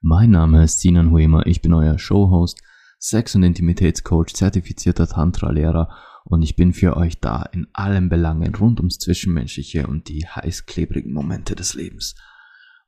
[0.00, 2.62] Mein Name ist Sinan Huemer, ich bin euer Showhost,
[3.00, 5.88] Sex- und Intimitätscoach, zertifizierter Tantra-Lehrer
[6.24, 11.12] und ich bin für euch da in allen Belangen rund ums Zwischenmenschliche und die heißklebrigen
[11.12, 12.14] Momente des Lebens.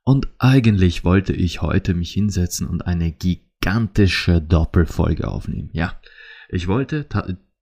[0.03, 5.69] Und eigentlich wollte ich heute mich hinsetzen und eine gigantische Doppelfolge aufnehmen.
[5.73, 5.99] Ja,
[6.47, 7.07] ich wollte,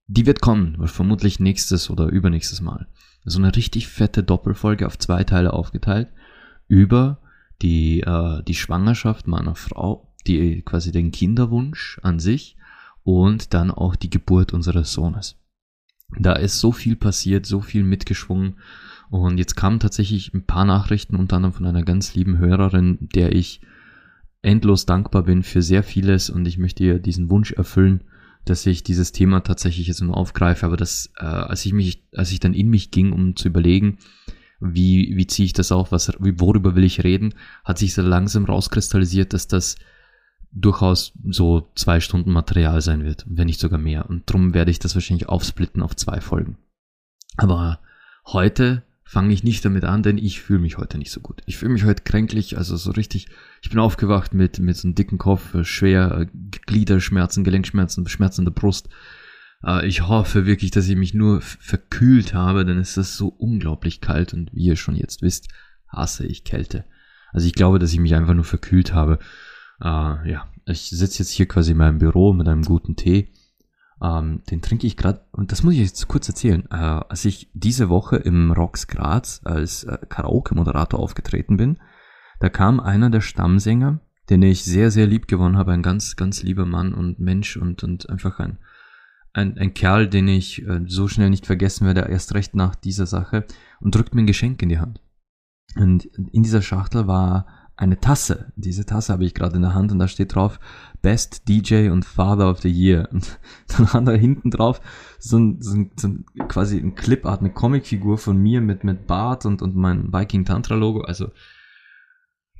[0.05, 2.87] die wird kommen, vermutlich nächstes oder übernächstes Mal
[3.25, 6.09] so eine richtig fette Doppelfolge auf zwei Teile aufgeteilt
[6.67, 7.19] über
[7.61, 12.57] die, äh, die Schwangerschaft meiner Frau, die quasi den Kinderwunsch an sich
[13.03, 15.37] und dann auch die Geburt unseres Sohnes.
[16.17, 18.55] Da ist so viel passiert, so viel mitgeschwungen
[19.09, 23.33] und jetzt kamen tatsächlich ein paar Nachrichten, unter anderem von einer ganz lieben Hörerin, der
[23.33, 23.61] ich
[24.41, 28.03] endlos dankbar bin für sehr vieles und ich möchte ihr diesen Wunsch erfüllen,
[28.45, 32.31] dass ich dieses Thema tatsächlich jetzt nur aufgreife, aber das, äh, als ich mich, als
[32.31, 33.97] ich dann in mich ging, um zu überlegen,
[34.59, 38.45] wie, wie ziehe ich das auf, was, worüber will ich reden, hat sich so langsam
[38.45, 39.75] rauskristallisiert, dass das
[40.51, 44.09] durchaus so zwei Stunden Material sein wird, wenn nicht sogar mehr.
[44.09, 46.57] Und darum werde ich das wahrscheinlich aufsplitten auf zwei Folgen.
[47.37, 47.79] Aber
[48.25, 51.41] heute fange ich nicht damit an, denn ich fühle mich heute nicht so gut.
[51.45, 53.27] Ich fühle mich heute kränklich, also so richtig,
[53.61, 56.27] ich bin aufgewacht mit, mit so einem dicken Kopf, schwer,
[56.67, 58.89] Gliederschmerzen, Gelenkschmerzen, Schmerzen der Brust.
[59.63, 64.01] Äh, ich hoffe wirklich, dass ich mich nur verkühlt habe, denn es ist so unglaublich
[64.01, 65.49] kalt und wie ihr schon jetzt wisst,
[65.87, 66.85] hasse ich Kälte.
[67.31, 69.19] Also ich glaube, dass ich mich einfach nur verkühlt habe.
[69.81, 73.31] ja, ich sitze jetzt hier quasi in meinem Büro mit einem guten Tee
[74.01, 76.65] ähm, den trinke ich gerade, und das muss ich jetzt kurz erzählen.
[76.71, 81.77] Äh, als ich diese Woche im Rocks Graz als äh, Karaoke-Moderator aufgetreten bin,
[82.39, 83.99] da kam einer der Stammsänger,
[84.29, 87.83] den ich sehr, sehr lieb gewonnen habe, ein ganz, ganz lieber Mann und Mensch und,
[87.83, 88.59] und einfach ein,
[89.33, 93.05] ein, ein Kerl, den ich äh, so schnell nicht vergessen werde, erst recht nach dieser
[93.05, 93.45] Sache,
[93.79, 95.01] und drückt mir ein Geschenk in die Hand.
[95.75, 97.45] Und in dieser Schachtel war
[97.79, 98.51] eine Tasse.
[98.57, 100.59] Diese Tasse habe ich gerade in der Hand und da steht drauf
[101.01, 103.07] Best DJ und Father of the Year.
[103.11, 103.39] Und
[103.69, 104.81] dann hat er hinten drauf
[105.17, 109.07] so ein, so ein, so ein quasi ein Clipart, eine Comicfigur von mir mit, mit
[109.07, 111.01] Bart und, und mein Viking Tantra Logo.
[111.01, 111.31] Also,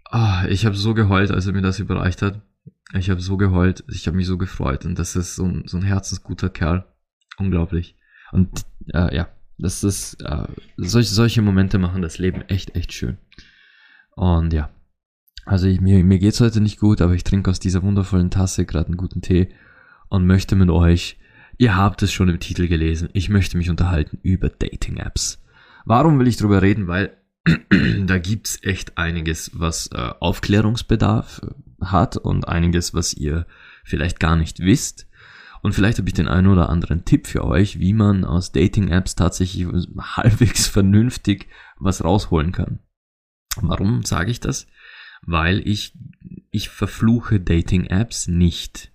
[0.06, 2.42] ah, ich habe so geheult, als er mir das überreicht hat.
[2.94, 5.78] Ich habe so geheult, ich habe mich so gefreut und das ist so ein, so
[5.78, 6.86] ein herzensguter Kerl.
[7.38, 7.96] Unglaublich.
[8.32, 13.18] Und äh, ja, das ist, äh, solche, solche Momente machen das Leben echt, echt schön.
[14.16, 14.70] Und ja,
[15.46, 18.66] also ich, mir, mir geht's heute nicht gut, aber ich trinke aus dieser wundervollen Tasse
[18.66, 19.50] gerade einen guten Tee
[20.10, 21.18] und möchte mit euch,
[21.58, 25.44] ihr habt es schon im Titel gelesen, ich möchte mich unterhalten über Dating-Apps.
[25.86, 26.88] Warum will ich drüber reden?
[26.88, 27.18] Weil
[28.06, 31.42] da gibt's echt einiges, was äh, Aufklärungsbedarf
[31.86, 33.46] hat und einiges, was ihr
[33.84, 35.08] vielleicht gar nicht wisst.
[35.62, 39.16] Und vielleicht habe ich den einen oder anderen Tipp für euch, wie man aus Dating-Apps
[39.16, 39.68] tatsächlich
[39.98, 41.48] halbwegs vernünftig
[41.78, 42.80] was rausholen kann.
[43.62, 44.68] Warum sage ich das?
[45.22, 45.94] weil ich,
[46.52, 48.92] ich verfluche Dating-Apps nicht.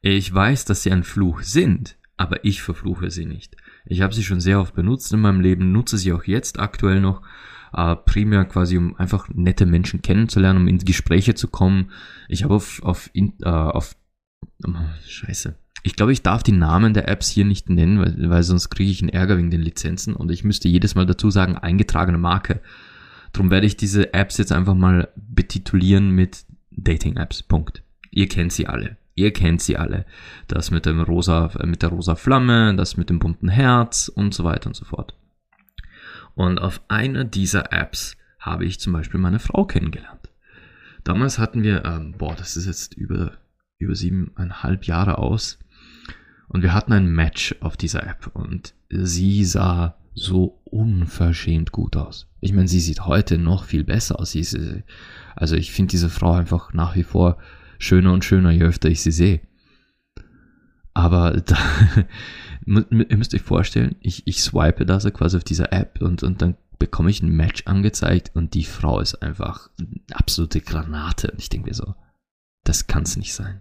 [0.00, 3.56] Ich weiß, dass sie ein Fluch sind, aber ich verfluche sie nicht.
[3.84, 7.00] Ich habe sie schon sehr oft benutzt in meinem Leben, nutze sie auch jetzt aktuell
[7.00, 7.22] noch,
[7.72, 11.90] äh, primär quasi, um einfach nette Menschen kennenzulernen, um in Gespräche zu kommen.
[12.28, 13.96] Ich habe auf, auf, in, äh, auf
[14.66, 14.72] oh,
[15.06, 15.54] Scheiße.
[15.82, 18.90] Ich glaube, ich darf die Namen der Apps hier nicht nennen, weil, weil sonst kriege
[18.90, 22.60] ich einen Ärger wegen den Lizenzen und ich müsste jedes Mal dazu sagen, eingetragene Marke.
[23.32, 27.44] Darum werde ich diese Apps jetzt einfach mal betitulieren mit Dating-Apps.
[27.44, 27.82] Punkt.
[28.10, 28.96] Ihr kennt sie alle.
[29.14, 30.04] Ihr kennt sie alle.
[30.48, 34.44] Das mit dem rosa, mit der rosa Flamme, das mit dem bunten Herz und so
[34.44, 35.14] weiter und so fort.
[36.34, 40.30] Und auf einer dieser Apps habe ich zum Beispiel meine Frau kennengelernt.
[41.04, 43.38] Damals hatten wir, ähm, boah, das ist jetzt über,
[43.78, 45.58] über siebeneinhalb Jahre aus.
[46.48, 52.28] Und wir hatten ein Match auf dieser App und sie sah so unverschämt gut aus.
[52.40, 54.34] Ich meine, sie sieht heute noch viel besser aus.
[54.34, 54.58] Ist,
[55.36, 57.38] also ich finde diese Frau einfach nach wie vor
[57.78, 59.40] schöner und schöner, je öfter ich sie sehe.
[60.92, 61.56] Aber da,
[62.66, 66.42] ihr müsst euch vorstellen, ich, ich swipe da so quasi auf dieser App und, und
[66.42, 71.30] dann bekomme ich ein Match angezeigt und die Frau ist einfach eine absolute Granate.
[71.30, 71.94] Und ich denke mir so,
[72.64, 73.60] das kann es nicht sein.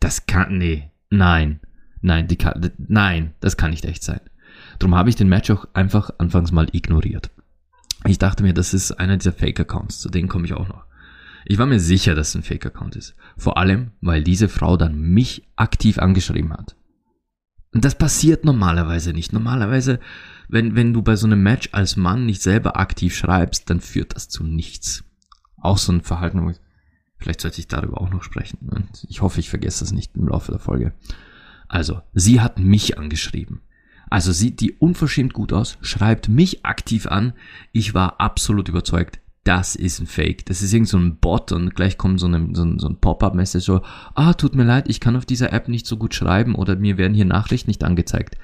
[0.00, 1.60] Das kann, nee, nein,
[2.02, 4.20] nein, die kann, nein, das kann nicht echt sein.
[4.78, 7.30] Darum habe ich den Match auch einfach anfangs mal ignoriert.
[8.04, 10.84] Ich dachte mir, das ist einer dieser Fake-Accounts, zu denen komme ich auch noch.
[11.44, 13.14] Ich war mir sicher, dass es ein Fake-Account ist.
[13.36, 16.76] Vor allem, weil diese Frau dann mich aktiv angeschrieben hat.
[17.76, 19.34] Und das passiert normalerweise nicht.
[19.34, 20.00] Normalerweise,
[20.48, 24.16] wenn, wenn du bei so einem Match als Mann nicht selber aktiv schreibst, dann führt
[24.16, 25.04] das zu nichts.
[25.58, 26.54] Auch so ein Verhalten,
[27.18, 28.70] vielleicht sollte ich darüber auch noch sprechen.
[28.70, 30.94] Und ich hoffe, ich vergesse das nicht im Laufe der Folge.
[31.68, 33.60] Also, sie hat mich angeschrieben.
[34.08, 37.34] Also sieht die unverschämt gut aus, schreibt mich aktiv an.
[37.72, 40.44] Ich war absolut überzeugt, das ist ein Fake.
[40.46, 42.96] Das ist irgend so ein Bot und gleich kommt so ein, so ein, so ein
[42.96, 43.82] Pop-up-Message so,
[44.14, 46.98] ah, tut mir leid, ich kann auf dieser App nicht so gut schreiben oder mir
[46.98, 48.36] werden hier Nachrichten nicht angezeigt.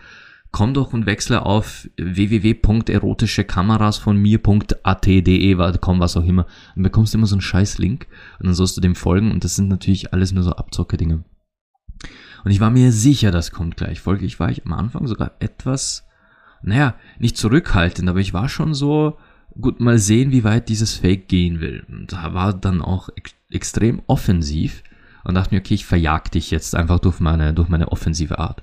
[0.53, 6.47] Komm doch und wechsle auf www.erotischekameras von mir.at.de, komm, was auch immer.
[6.77, 8.07] Und bekommst immer so einen scheiß Link
[8.39, 11.25] und dann sollst du dem folgen und das sind natürlich alles nur so Abzocke-Dinge.
[12.45, 14.01] Und ich war mir sicher, das kommt gleich.
[14.01, 16.07] Folglich war ich am Anfang sogar etwas,
[16.63, 19.17] naja, nicht zurückhaltend, aber ich war schon so,
[19.61, 21.85] gut, mal sehen, wie weit dieses Fake gehen will.
[21.89, 24.83] Und da war dann auch ex extrem offensiv
[25.25, 28.63] und dachte mir, okay, ich verjag dich jetzt einfach durch meine, durch meine offensive Art.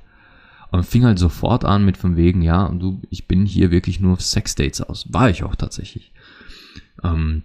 [0.72, 4.14] Und fing halt sofort an mit von wegen, ja, du, ich bin hier wirklich nur
[4.14, 5.06] auf Sexdates aus.
[5.14, 6.12] War ich auch tatsächlich.
[7.04, 7.44] Ähm,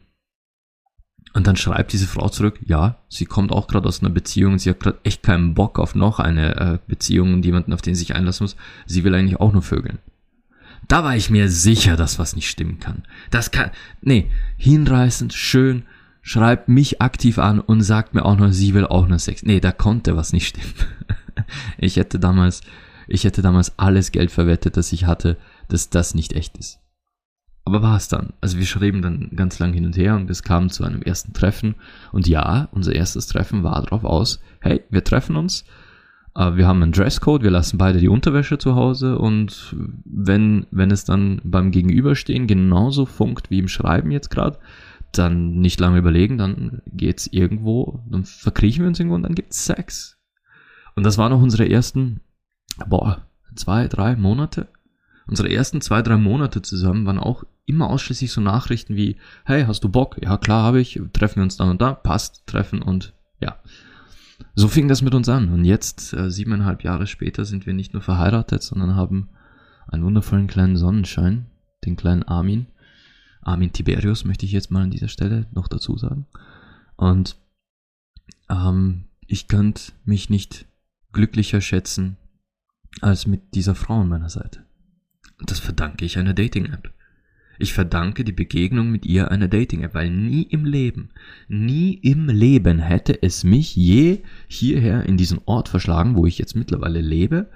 [1.34, 4.70] und dann schreibt diese Frau zurück, ja, sie kommt auch gerade aus einer Beziehung, sie
[4.70, 8.00] hat gerade echt keinen Bock auf noch eine äh, Beziehung und jemanden, auf den sie
[8.00, 8.56] sich einlassen muss.
[8.86, 9.98] Sie will eigentlich auch nur vögeln.
[10.88, 13.04] Da war ich mir sicher, dass was nicht stimmen kann.
[13.30, 13.70] Das kann,
[14.00, 15.84] nee, hinreißend, schön,
[16.22, 19.42] schreibt mich aktiv an und sagt mir auch noch, sie will auch nur Sex.
[19.42, 20.74] Nee, da konnte was nicht stimmen.
[21.78, 22.62] ich hätte damals,
[23.06, 25.36] ich hätte damals alles Geld verwettet, das ich hatte,
[25.68, 26.80] dass das nicht echt ist.
[27.66, 28.34] Aber war es dann.
[28.40, 31.32] Also wir schrieben dann ganz lang hin und her und es kam zu einem ersten
[31.32, 31.76] Treffen.
[32.12, 35.64] Und ja, unser erstes Treffen war darauf aus, hey, wir treffen uns,
[36.34, 41.04] wir haben einen Dresscode, wir lassen beide die Unterwäsche zu Hause und wenn, wenn es
[41.04, 44.58] dann beim Gegenüberstehen genauso funkt wie im Schreiben jetzt gerade,
[45.12, 49.64] dann nicht lange überlegen, dann geht's irgendwo, dann verkriechen wir uns irgendwo und dann gibt's
[49.64, 50.18] Sex.
[50.96, 52.20] Und das waren noch unsere ersten,
[52.86, 54.68] boah, zwei, drei Monate.
[55.26, 59.84] Unsere ersten zwei, drei Monate zusammen waren auch immer ausschließlich so Nachrichten wie, hey, hast
[59.84, 60.16] du Bock?
[60.20, 63.56] Ja, klar habe ich, treffen wir uns dann und da, passt, treffen und ja.
[64.54, 65.52] So fing das mit uns an.
[65.52, 69.28] Und jetzt, äh, siebeneinhalb Jahre später, sind wir nicht nur verheiratet, sondern haben
[69.86, 71.46] einen wundervollen kleinen Sonnenschein,
[71.84, 72.66] den kleinen Armin.
[73.42, 76.26] Armin Tiberius möchte ich jetzt mal an dieser Stelle noch dazu sagen.
[76.96, 77.36] Und
[78.48, 80.66] ähm, ich könnte mich nicht
[81.12, 82.16] glücklicher schätzen
[83.00, 84.64] als mit dieser Frau an meiner Seite.
[85.40, 86.93] Das verdanke ich einer Dating-App.
[87.58, 91.10] Ich verdanke die Begegnung mit ihr einer Dating-App, weil nie im Leben,
[91.48, 96.56] nie im Leben hätte es mich je hierher in diesen Ort verschlagen, wo ich jetzt
[96.56, 97.50] mittlerweile lebe,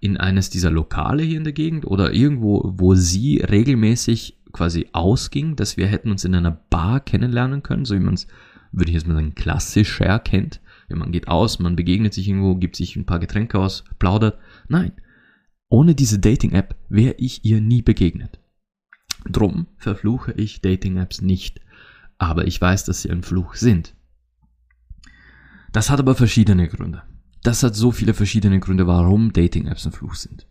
[0.00, 5.56] in eines dieser Lokale hier in der Gegend oder irgendwo, wo sie regelmäßig quasi ausging,
[5.56, 8.26] dass wir hätten uns in einer Bar kennenlernen können, so wie man es,
[8.72, 10.60] würde ich jetzt mal sagen, klassischer kennt.
[10.88, 14.38] Wenn man geht aus, man begegnet sich irgendwo, gibt sich ein paar Getränke aus, plaudert.
[14.68, 14.92] Nein,
[15.68, 18.38] ohne diese Dating-App wäre ich ihr nie begegnet.
[19.24, 21.60] Drum verfluche ich Dating-Apps nicht,
[22.18, 23.94] aber ich weiß, dass sie ein Fluch sind.
[25.72, 27.02] Das hat aber verschiedene Gründe.
[27.42, 30.46] Das hat so viele verschiedene Gründe, warum Dating-Apps ein Fluch sind.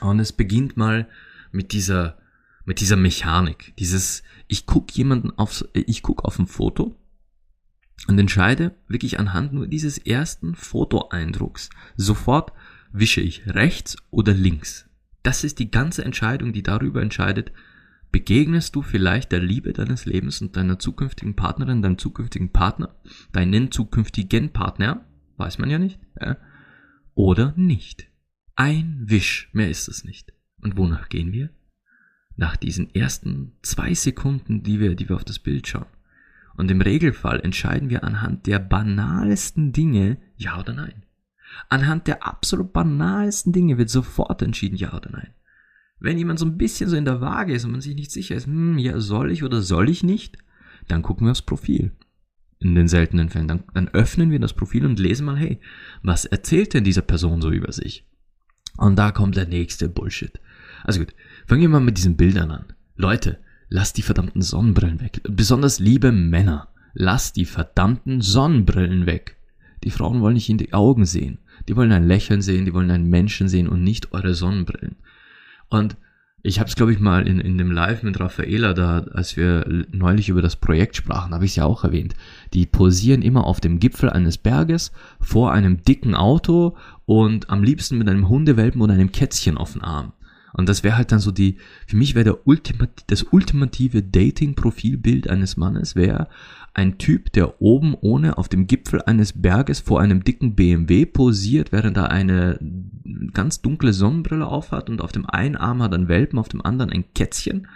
[0.00, 1.08] Und es beginnt mal
[1.52, 2.18] mit dieser,
[2.64, 3.74] mit dieser Mechanik.
[3.78, 6.96] Dieses, ich gucke jemanden auf, ich gucke auf ein Foto
[8.08, 11.70] und entscheide wirklich anhand nur dieses ersten Fotoeindrucks.
[11.96, 12.52] Sofort
[12.92, 14.89] wische ich rechts oder links.
[15.22, 17.52] Das ist die ganze Entscheidung, die darüber entscheidet,
[18.12, 22.96] begegnest du vielleicht der Liebe deines Lebens und deiner zukünftigen Partnerin, deinem zukünftigen Partner,
[23.32, 25.04] deinen zukünftigen Partner,
[25.36, 26.36] weiß man ja nicht, ja,
[27.14, 28.08] oder nicht.
[28.56, 30.32] Ein Wisch, mehr ist es nicht.
[30.60, 31.50] Und wonach gehen wir?
[32.36, 35.86] Nach diesen ersten zwei Sekunden, die wir, die wir auf das Bild schauen.
[36.56, 41.04] Und im Regelfall entscheiden wir anhand der banalsten Dinge ja oder nein.
[41.68, 45.34] Anhand der absolut banalsten Dinge wird sofort entschieden, ja oder nein.
[45.98, 48.34] Wenn jemand so ein bisschen so in der Waage ist und man sich nicht sicher
[48.34, 50.38] ist, hm, ja, soll ich oder soll ich nicht,
[50.88, 51.92] dann gucken wir aufs Profil.
[52.58, 53.48] In den seltenen Fällen.
[53.48, 55.60] Dann, dann öffnen wir das Profil und lesen mal, hey,
[56.02, 58.06] was erzählt denn diese Person so über sich?
[58.76, 60.40] Und da kommt der nächste Bullshit.
[60.84, 61.14] Also gut,
[61.46, 62.72] fangen wir mal mit diesen Bildern an.
[62.96, 63.38] Leute,
[63.68, 65.20] lasst die verdammten Sonnenbrillen weg.
[65.24, 69.36] Besonders liebe Männer, lasst die verdammten Sonnenbrillen weg.
[69.84, 71.38] Die Frauen wollen nicht in die Augen sehen.
[71.68, 74.96] Die wollen ein Lächeln sehen, die wollen einen Menschen sehen und nicht eure Sonnenbrillen.
[75.68, 75.96] Und
[76.42, 79.84] ich habe es, glaube ich, mal in, in dem Live mit Raffaela, da, als wir
[79.92, 82.14] neulich über das Projekt sprachen, habe ich es ja auch erwähnt.
[82.54, 87.98] Die posieren immer auf dem Gipfel eines Berges vor einem dicken Auto und am liebsten
[87.98, 90.12] mit einem Hundewelpen oder einem Kätzchen auf dem Arm.
[90.52, 95.28] Und das wäre halt dann so die, für mich wäre der Ultimat, das ultimative Dating-Profilbild
[95.28, 96.28] eines Mannes wäre
[96.80, 101.72] ein Typ, der oben ohne auf dem Gipfel eines Berges vor einem dicken BMW posiert,
[101.72, 102.58] während er eine
[103.32, 106.90] ganz dunkle Sonnenbrille aufhat und auf dem einen Arm hat einen Welpen, auf dem anderen
[106.90, 107.68] ein Kätzchen.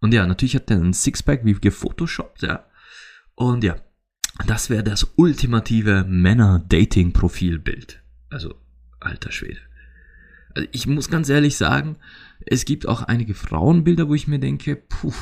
[0.00, 2.66] Und ja, natürlich hat er einen Sixpack wie gefotoshoppt, ja.
[3.34, 3.76] Und ja,
[4.46, 8.02] das wäre das ultimative Männer-Dating-Profilbild.
[8.30, 8.54] Also,
[9.00, 9.60] alter Schwede.
[10.54, 11.96] Also ich muss ganz ehrlich sagen,
[12.44, 15.14] es gibt auch einige Frauenbilder, wo ich mir denke, puh,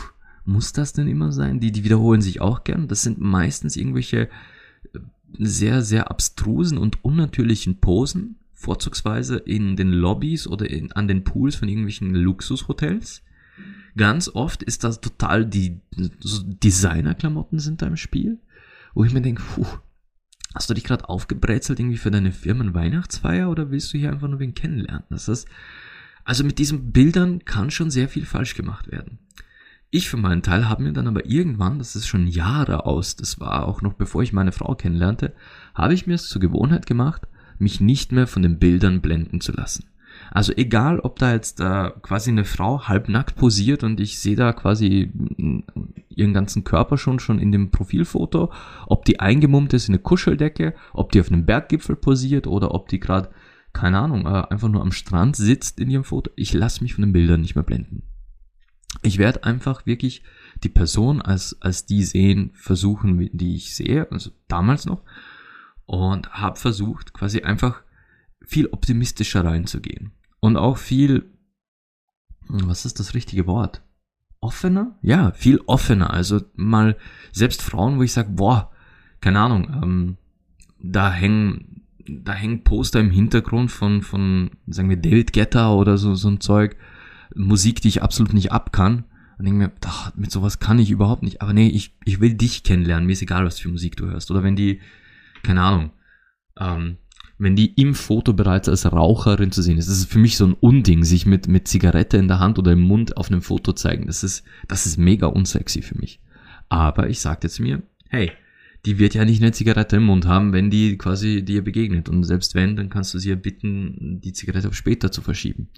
[0.44, 1.60] muss das denn immer sein?
[1.60, 2.88] Die, die wiederholen sich auch gern.
[2.88, 4.28] Das sind meistens irgendwelche
[4.92, 4.98] äh,
[5.38, 11.56] sehr, sehr abstrusen und unnatürlichen Posen, vorzugsweise in den Lobbys oder in, an den Pools
[11.56, 13.22] von irgendwelchen Luxushotels.
[13.96, 15.80] Ganz oft ist das total die
[16.20, 18.38] so Designerklamotten sind da im Spiel,
[18.94, 19.66] wo ich mir denke, puh,
[20.54, 24.38] Hast du dich gerade aufgebrezelt irgendwie für deine Firmenweihnachtsfeier oder willst du hier einfach nur
[24.38, 25.04] wen kennenlernen?
[25.08, 25.48] Das ist,
[26.24, 29.18] also mit diesen Bildern kann schon sehr viel falsch gemacht werden.
[29.94, 33.38] Ich für meinen Teil habe mir dann aber irgendwann, das ist schon Jahre aus, das
[33.40, 35.34] war auch noch bevor ich meine Frau kennenlernte,
[35.74, 39.52] habe ich mir es zur Gewohnheit gemacht, mich nicht mehr von den Bildern blenden zu
[39.52, 39.84] lassen.
[40.30, 44.54] Also egal, ob da jetzt äh, quasi eine Frau halbnackt posiert und ich sehe da
[44.54, 45.58] quasi mm,
[46.08, 48.50] ihren ganzen Körper schon schon in dem Profilfoto,
[48.86, 52.88] ob die eingemummt ist in eine Kuscheldecke, ob die auf einem Berggipfel posiert oder ob
[52.88, 53.28] die gerade
[53.74, 56.30] keine Ahnung, äh, einfach nur am Strand sitzt in ihrem Foto.
[56.34, 58.04] Ich lasse mich von den Bildern nicht mehr blenden.
[59.00, 60.22] Ich werde einfach wirklich
[60.62, 65.02] die Person als, als die sehen, versuchen, die ich sehe, also damals noch,
[65.86, 67.82] und habe versucht, quasi einfach
[68.44, 70.12] viel optimistischer reinzugehen.
[70.40, 71.32] Und auch viel,
[72.48, 73.82] was ist das richtige Wort?
[74.40, 74.98] Offener?
[75.02, 76.12] Ja, viel offener.
[76.12, 76.96] Also mal
[77.30, 78.72] selbst Frauen, wo ich sage, boah,
[79.20, 80.16] keine Ahnung, ähm,
[80.80, 86.16] da hängen, da hängen Poster im Hintergrund von, von, sagen wir, David Guetta oder so,
[86.16, 86.76] so ein Zeug,
[87.34, 89.04] Musik, die ich absolut nicht ab kann.
[89.38, 91.42] Und denke mir, ach, mit sowas kann ich überhaupt nicht.
[91.42, 93.06] Aber nee, ich, ich will dich kennenlernen.
[93.06, 94.30] Mir ist egal, was für Musik du hörst.
[94.30, 94.80] Oder wenn die,
[95.42, 95.90] keine Ahnung,
[96.58, 96.98] ähm,
[97.38, 99.88] wenn die im Foto bereits als Raucherin zu sehen ist.
[99.88, 102.72] Das ist für mich so ein Unding, sich mit, mit Zigarette in der Hand oder
[102.72, 104.06] im Mund auf einem Foto zeigen.
[104.06, 106.20] Das ist, das ist mega unsexy für mich.
[106.68, 108.30] Aber ich sagte zu mir, hey,
[108.86, 112.08] die wird ja nicht eine Zigarette im Mund haben, wenn die quasi dir begegnet.
[112.08, 115.68] Und selbst wenn, dann kannst du sie ja bitten, die Zigarette auf später zu verschieben.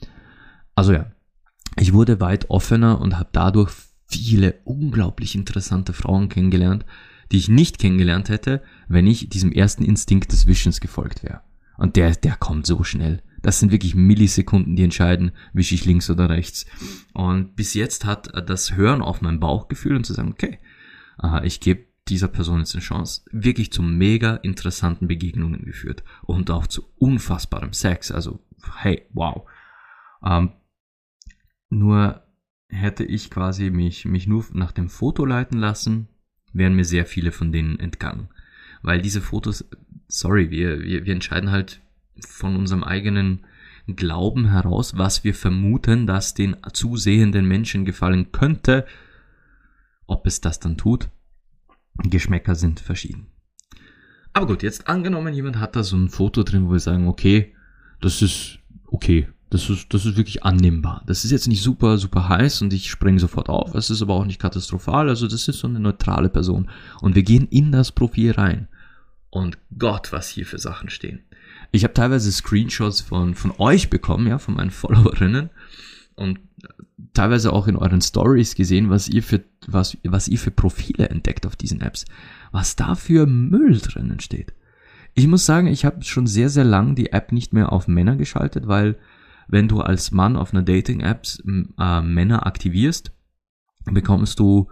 [0.74, 1.12] Also ja,
[1.76, 3.72] ich wurde weit offener und habe dadurch
[4.06, 6.84] viele unglaublich interessante Frauen kennengelernt,
[7.32, 11.40] die ich nicht kennengelernt hätte, wenn ich diesem ersten Instinkt des Wischens gefolgt wäre.
[11.76, 13.22] Und der, der kommt so schnell.
[13.42, 16.66] Das sind wirklich Millisekunden, die entscheiden, wische ich links oder rechts.
[17.12, 20.58] Und bis jetzt hat das Hören auf mein Bauchgefühl und zu sagen, okay,
[21.42, 26.66] ich gebe dieser Person jetzt eine Chance, wirklich zu mega interessanten Begegnungen geführt und auch
[26.66, 28.10] zu unfassbarem Sex.
[28.10, 28.40] Also,
[28.76, 29.48] hey, wow.
[30.24, 30.52] Ähm,
[31.78, 32.22] nur
[32.68, 36.08] hätte ich quasi mich, mich nur nach dem Foto leiten lassen,
[36.52, 38.28] wären mir sehr viele von denen entgangen.
[38.82, 39.64] Weil diese Fotos
[40.08, 41.80] sorry, wir, wir, wir entscheiden halt
[42.20, 43.46] von unserem eigenen
[43.86, 48.86] Glauben heraus, was wir vermuten, dass den zusehenden Menschen gefallen könnte.
[50.06, 51.10] Ob es das dann tut,
[51.96, 53.26] Geschmäcker sind verschieden.
[54.32, 57.54] Aber gut, jetzt angenommen, jemand hat da so ein Foto drin, wo wir sagen, okay,
[58.00, 61.04] das ist okay, das ist, das ist wirklich annehmbar.
[61.06, 63.76] Das ist jetzt nicht super, super heiß und ich springe sofort auf.
[63.76, 65.08] Es ist aber auch nicht katastrophal.
[65.08, 66.68] Also das ist so eine neutrale Person.
[67.00, 68.66] Und wir gehen in das Profil rein.
[69.30, 71.20] Und Gott, was hier für Sachen stehen.
[71.70, 75.50] Ich habe teilweise Screenshots von, von euch bekommen, ja, von meinen Followerinnen
[76.16, 76.40] und
[77.12, 81.46] teilweise auch in euren Stories gesehen, was ihr für, was, was ihr für Profile entdeckt
[81.46, 82.06] auf diesen Apps.
[82.50, 84.52] Was da für Müll drinnen steht.
[85.14, 88.16] Ich muss sagen, ich habe schon sehr, sehr lang die App nicht mehr auf Männer
[88.16, 88.96] geschaltet, weil
[89.48, 91.26] wenn du als Mann auf einer Dating-App
[91.78, 93.12] äh, Männer aktivierst,
[93.84, 94.68] bekommst du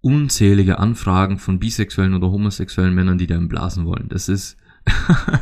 [0.00, 4.08] unzählige Anfragen von bisexuellen oder homosexuellen Männern, die da blasen wollen.
[4.08, 4.56] Das ist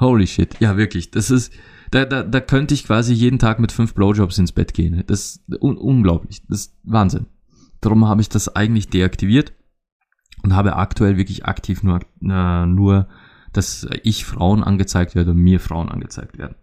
[0.00, 0.58] holy shit.
[0.60, 1.10] Ja, wirklich.
[1.10, 1.52] Das ist
[1.92, 5.04] da, da, da könnte ich quasi jeden Tag mit fünf Blowjobs ins Bett gehen.
[5.06, 6.42] Das ist un unglaublich.
[6.48, 7.26] Das ist Wahnsinn.
[7.82, 9.52] Darum habe ich das eigentlich deaktiviert
[10.42, 13.08] und habe aktuell wirklich aktiv nur, äh, nur,
[13.52, 16.54] dass ich Frauen angezeigt werde und mir Frauen angezeigt werden.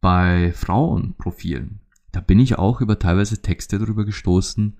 [0.00, 1.80] Bei Frauenprofilen,
[2.12, 4.78] da bin ich auch über teilweise Texte darüber gestoßen,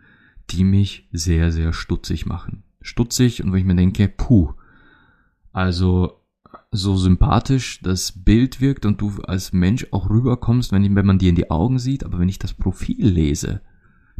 [0.50, 2.62] die mich sehr, sehr stutzig machen.
[2.80, 4.54] Stutzig und wo ich mir denke, puh,
[5.52, 6.20] also
[6.72, 11.30] so sympathisch das Bild wirkt und du als Mensch auch rüberkommst, wenn, wenn man dir
[11.30, 13.60] in die Augen sieht, aber wenn ich das Profil lese,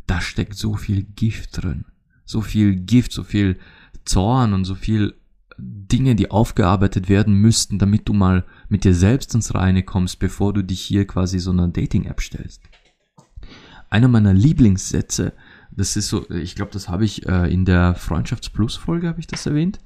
[0.07, 1.85] da steckt so viel Gift drin.
[2.25, 3.59] So viel Gift, so viel
[4.05, 5.20] Zorn und so viel
[5.61, 10.53] Dinge, die aufgearbeitet werden müssten, damit du mal mit dir selbst ins Reine kommst, bevor
[10.53, 12.63] du dich hier quasi so einer Dating-App stellst.
[13.91, 15.33] einer meiner Lieblingssätze,
[15.71, 19.47] das ist so, ich glaube, das habe ich äh, in der Freundschaftsplus-Folge, habe ich das
[19.47, 19.79] erwähnt.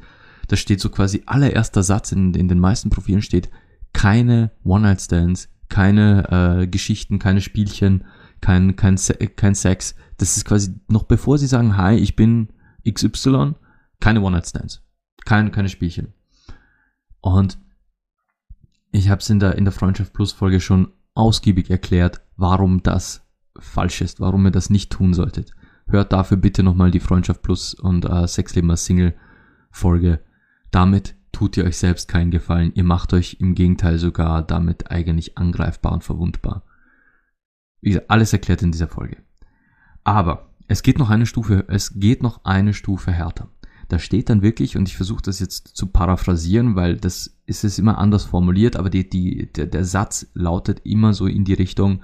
[0.49, 3.51] Da steht so quasi allererster Satz in, in den meisten Profilen steht,
[3.93, 8.05] keine One-Night-Stands, keine äh, Geschichten, keine Spielchen,
[8.41, 8.97] kein, kein,
[9.37, 9.95] kein Sex.
[10.19, 12.49] Das ist quasi noch bevor sie sagen, hi, ich bin
[12.87, 13.55] XY,
[14.01, 14.83] keine One-Night-Stands,
[15.25, 16.13] kein, keine Spielchen.
[17.21, 17.59] Und
[18.93, 23.27] ich habe es in der, in der Freundschaft Plus Folge schon ausgiebig erklärt, warum das
[23.59, 25.53] falsch ist, warum ihr das nicht tun solltet.
[25.87, 29.15] Hört dafür bitte nochmal die Freundschaft Plus und äh, Sexleben als Single
[29.71, 30.21] Folge.
[30.71, 32.73] Damit tut ihr euch selbst keinen Gefallen.
[32.75, 36.65] Ihr macht euch im Gegenteil sogar damit eigentlich angreifbar und verwundbar.
[37.81, 39.19] Wie gesagt, alles erklärt in dieser Folge.
[40.05, 43.49] Aber es geht noch eine Stufe, es geht noch eine Stufe härter.
[43.95, 47.79] Da steht dann wirklich, und ich versuche das jetzt zu paraphrasieren, weil das ist es
[47.79, 52.03] immer anders formuliert, aber die, die, der, der Satz lautet immer so in die Richtung,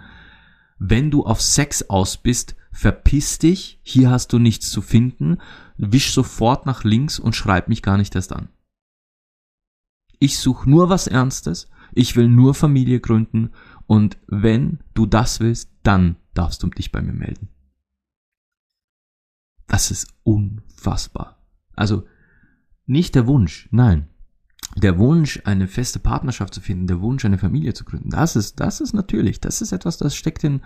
[0.79, 5.39] wenn du auf Sex aus bist, verpiss dich, hier hast du nichts zu finden,
[5.79, 8.51] wisch sofort nach links und schreib mich gar nicht erst an.
[10.21, 13.51] Ich suche nur was Ernstes, ich will nur Familie gründen
[13.89, 17.49] und wenn du das willst, dann darfst du dich bei mir melden.
[19.67, 21.40] Das ist unfassbar.
[21.75, 22.05] Also
[22.87, 24.09] nicht der Wunsch, nein.
[24.77, 28.61] Der Wunsch, eine feste Partnerschaft zu finden, der Wunsch, eine Familie zu gründen, das ist,
[28.61, 30.61] das ist natürlich, das ist etwas, das steckt in,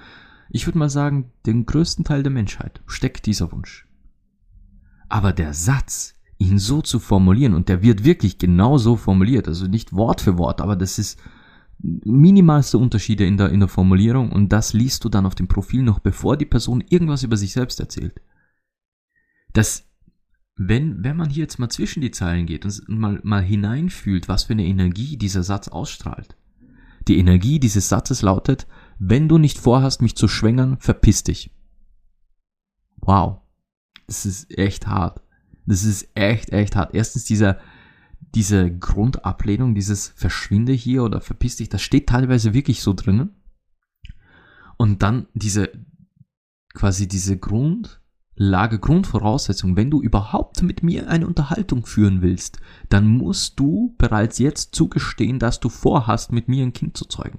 [0.50, 3.88] ich würde mal sagen, den größten Teil der Menschheit, steckt dieser Wunsch.
[5.08, 9.66] Aber der Satz, ihn so zu formulieren, und der wird wirklich genau so formuliert, also
[9.66, 11.18] nicht Wort für Wort, aber das ist
[11.78, 15.82] minimalste Unterschiede in der, in der Formulierung und das liest du dann auf dem Profil
[15.82, 18.20] noch, bevor die Person irgendwas über sich selbst erzählt.
[19.52, 19.84] Das,
[20.56, 24.44] wenn, wenn man hier jetzt mal zwischen die Zeilen geht und mal, mal hineinfühlt, was
[24.44, 26.37] für eine Energie dieser Satz ausstrahlt.
[27.08, 28.66] Die Energie dieses Satzes lautet,
[28.99, 31.50] wenn du nicht vorhast, mich zu schwängern, verpiss dich.
[32.99, 33.40] Wow.
[34.06, 35.23] Das ist echt hart.
[35.66, 36.94] Das ist echt, echt hart.
[36.94, 37.58] Erstens dieser,
[38.34, 43.30] diese Grundablehnung, dieses Verschwinde hier oder verpiss dich, das steht teilweise wirklich so drinnen.
[44.76, 45.70] Und dann diese,
[46.74, 47.38] quasi diese
[48.37, 54.38] Grundlage, Grundvoraussetzung, wenn du überhaupt mit mir eine Unterhaltung führen willst, dann musst du bereits
[54.38, 57.38] jetzt zugestehen, dass du vorhast, mit mir ein Kind zu zeugen.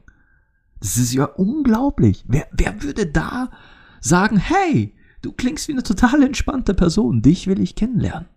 [0.80, 2.24] Das ist ja unglaublich.
[2.28, 3.52] Wer, wer würde da
[4.00, 8.30] sagen, hey, du klingst wie eine total entspannte Person, dich will ich kennenlernen.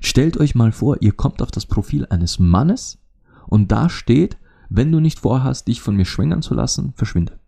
[0.00, 3.02] Stellt euch mal vor, ihr kommt auf das Profil eines Mannes
[3.48, 7.40] und da steht, wenn du nicht vorhast, dich von mir schwängern zu lassen, verschwinde.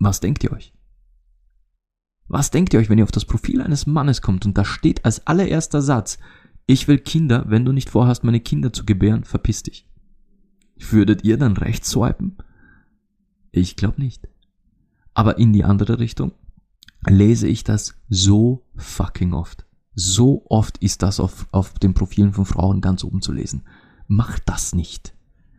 [0.00, 0.74] Was denkt ihr euch?
[2.32, 5.04] Was denkt ihr euch, wenn ihr auf das Profil eines Mannes kommt und da steht
[5.04, 6.18] als allererster Satz,
[6.64, 9.86] ich will Kinder, wenn du nicht vorhast, meine Kinder zu gebären, verpiss dich.
[10.78, 12.38] Würdet ihr dann rechts swipen?
[13.50, 14.30] Ich glaube nicht.
[15.12, 16.32] Aber in die andere Richtung
[17.06, 19.66] lese ich das so fucking oft.
[19.94, 23.64] So oft ist das auf, auf den Profilen von Frauen ganz oben zu lesen.
[24.06, 25.14] Macht das nicht.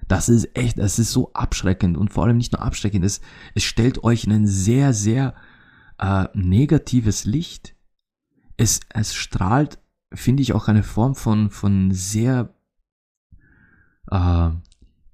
[0.07, 3.21] Das ist echt, das ist so abschreckend und vor allem nicht nur abschreckend, es,
[3.53, 5.35] es stellt euch in ein sehr, sehr
[5.99, 7.75] äh, negatives Licht.
[8.57, 9.79] Es, es strahlt,
[10.13, 12.53] finde ich, auch eine Form von, von sehr
[14.11, 14.49] äh,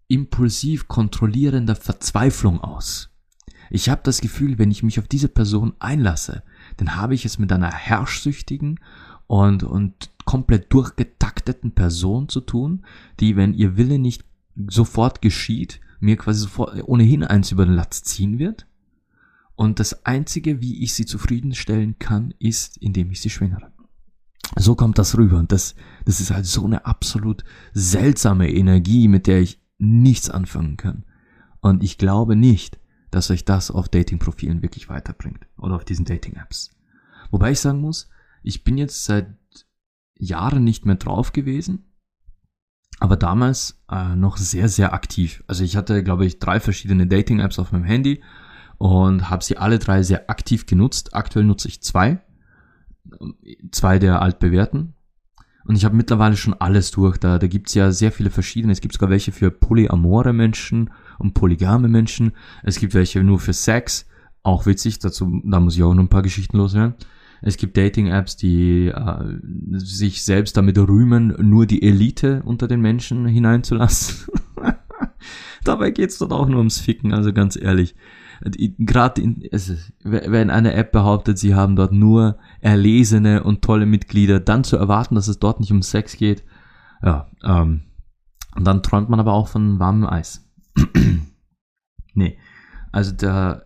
[0.07, 3.09] impulsiv kontrollierender Verzweiflung aus.
[3.69, 6.43] Ich habe das Gefühl, wenn ich mich auf diese Person einlasse,
[6.77, 8.79] dann habe ich es mit einer herrschsüchtigen
[9.27, 12.85] und, und komplett durchgetakteten Person zu tun,
[13.19, 14.25] die, wenn ihr Wille nicht
[14.67, 18.65] sofort geschieht, mir quasi sofort ohnehin eins über den Latz ziehen wird.
[19.59, 23.73] Und das Einzige, wie ich sie zufriedenstellen kann, ist, indem ich sie schwängere.
[24.55, 25.37] So kommt das rüber.
[25.37, 27.43] Und das, das ist halt so eine absolut
[27.73, 31.03] seltsame Energie, mit der ich nichts anfangen kann.
[31.59, 32.79] Und ich glaube nicht,
[33.11, 35.45] dass euch das auf Dating-Profilen wirklich weiterbringt.
[35.57, 36.71] Oder auf diesen Dating-Apps.
[37.29, 38.07] Wobei ich sagen muss,
[38.43, 39.35] ich bin jetzt seit
[40.15, 41.83] Jahren nicht mehr drauf gewesen,
[43.01, 45.43] aber damals äh, noch sehr, sehr aktiv.
[45.47, 48.23] Also ich hatte, glaube ich, drei verschiedene Dating-Apps auf meinem Handy
[48.79, 51.13] und habe sie alle drei sehr aktiv genutzt.
[51.13, 52.19] Aktuell nutze ich zwei.
[53.71, 54.93] Zwei der altbewährten.
[55.65, 57.17] Und ich habe mittlerweile schon alles durch.
[57.17, 58.71] Da, da gibt es ja sehr viele verschiedene.
[58.71, 62.31] Es gibt sogar welche für polyamore Menschen und polygame Menschen.
[62.63, 64.07] Es gibt welche nur für Sex.
[64.41, 66.95] Auch witzig, dazu, da muss ich auch noch ein paar Geschichten loswerden.
[67.41, 69.39] Es gibt Dating-Apps, die äh,
[69.73, 74.33] sich selbst damit rühmen, nur die Elite unter den Menschen hineinzulassen.
[75.65, 77.95] Dabei geht's dort auch nur ums Ficken, also ganz ehrlich.
[78.41, 79.21] Gerade
[80.03, 85.15] wenn eine App behauptet, sie haben dort nur erlesene und tolle Mitglieder, dann zu erwarten,
[85.15, 86.43] dass es dort nicht um Sex geht,
[87.03, 87.83] ja, ähm,
[88.55, 90.49] und dann träumt man aber auch von warmem Eis.
[92.13, 92.37] nee,
[92.91, 93.63] also da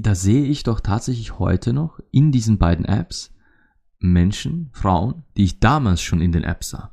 [0.00, 3.34] da sehe ich doch tatsächlich heute noch in diesen beiden Apps
[3.98, 6.92] Menschen, Frauen, die ich damals schon in den Apps sah.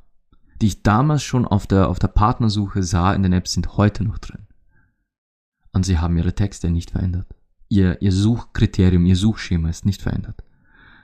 [0.61, 4.03] Die ich damals schon auf der, auf der Partnersuche sah in den Apps, sind heute
[4.03, 4.47] noch drin.
[5.71, 7.27] Und sie haben ihre Texte nicht verändert.
[7.67, 10.43] Ihr, ihr Suchkriterium, ihr Suchschema ist nicht verändert.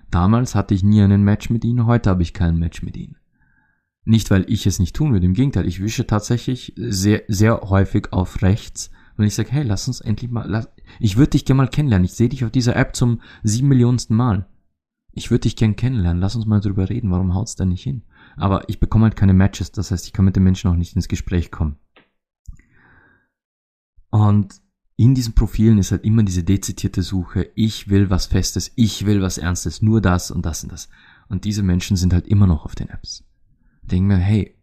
[0.09, 3.17] Damals hatte ich nie einen Match mit ihnen, heute habe ich kein Match mit ihnen.
[4.05, 8.13] Nicht, weil ich es nicht tun würde, im Gegenteil, ich wische tatsächlich sehr, sehr häufig
[8.13, 11.57] auf rechts, wenn ich sage, hey, lass uns endlich mal, lass, ich würde dich gerne
[11.57, 14.47] mal kennenlernen, ich sehe dich auf dieser App zum sieben Millionsten Mal.
[15.11, 18.03] Ich würde dich gern kennenlernen, lass uns mal drüber reden, warum haut's da nicht hin?
[18.35, 20.95] Aber ich bekomme halt keine Matches, das heißt, ich kann mit den Menschen auch nicht
[20.95, 21.77] ins Gespräch kommen.
[24.09, 24.61] Und
[24.97, 29.21] in diesen Profilen ist halt immer diese dezidierte Suche, ich will was Festes, ich will
[29.21, 30.89] was Ernstes, nur das und das und das.
[31.27, 33.25] Und diese Menschen sind halt immer noch auf den Apps.
[33.81, 34.57] Denk mir, hey,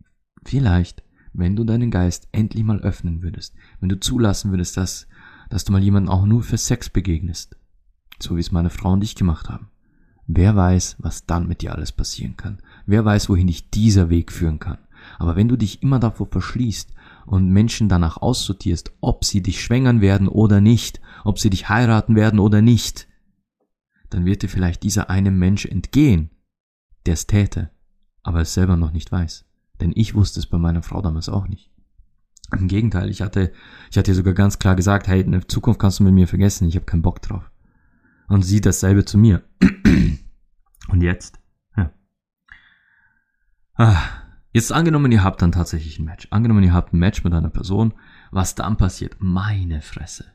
[0.45, 1.03] vielleicht,
[1.33, 5.07] wenn du deinen Geist endlich mal öffnen würdest, wenn du zulassen würdest, dass,
[5.51, 7.57] dass du mal jemanden auch nur für Sex begegnest,
[8.19, 9.69] so wie es meine Frau und ich gemacht haben.
[10.27, 12.63] Wer weiß, was dann mit dir alles passieren kann.
[12.87, 14.79] Wer weiß, wohin dich dieser Weg führen kann.
[15.19, 16.95] Aber wenn du dich immer davor verschließt
[17.27, 22.15] und Menschen danach aussortierst, ob sie dich schwängern werden oder nicht, ob sie dich heiraten
[22.17, 23.09] werden oder nicht,
[24.11, 26.31] dann wird dir vielleicht dieser eine Mensch entgehen,
[27.07, 27.71] der es täte,
[28.23, 29.47] aber es selber noch nicht weiß.
[29.81, 31.71] Denn ich wusste es bei meiner Frau damals auch nicht.
[32.53, 33.53] Im Gegenteil, ich hatte,
[33.91, 36.29] ich hatte ihr sogar ganz klar gesagt, hey, in der Zukunft kannst du mit mir
[36.29, 37.51] vergessen, ich habe keinen Bock drauf.
[38.29, 39.43] Und sie dasselbe zu mir.
[40.89, 41.41] Und jetzt?
[41.77, 41.93] Ja.
[43.75, 44.22] Ah,
[44.53, 46.29] Jetzt angenommen, ihr habt dann tatsächlich ein Match.
[46.31, 47.95] Angenommen, ihr habt ein Match mit einer Person.
[48.31, 49.17] Was dann passiert?
[49.19, 50.27] Meine Fresse.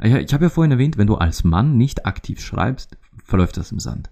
[0.00, 3.78] Ich habe ja vorhin erwähnt, wenn du als Mann nicht aktiv schreibst, verläuft das im
[3.78, 4.10] Sand.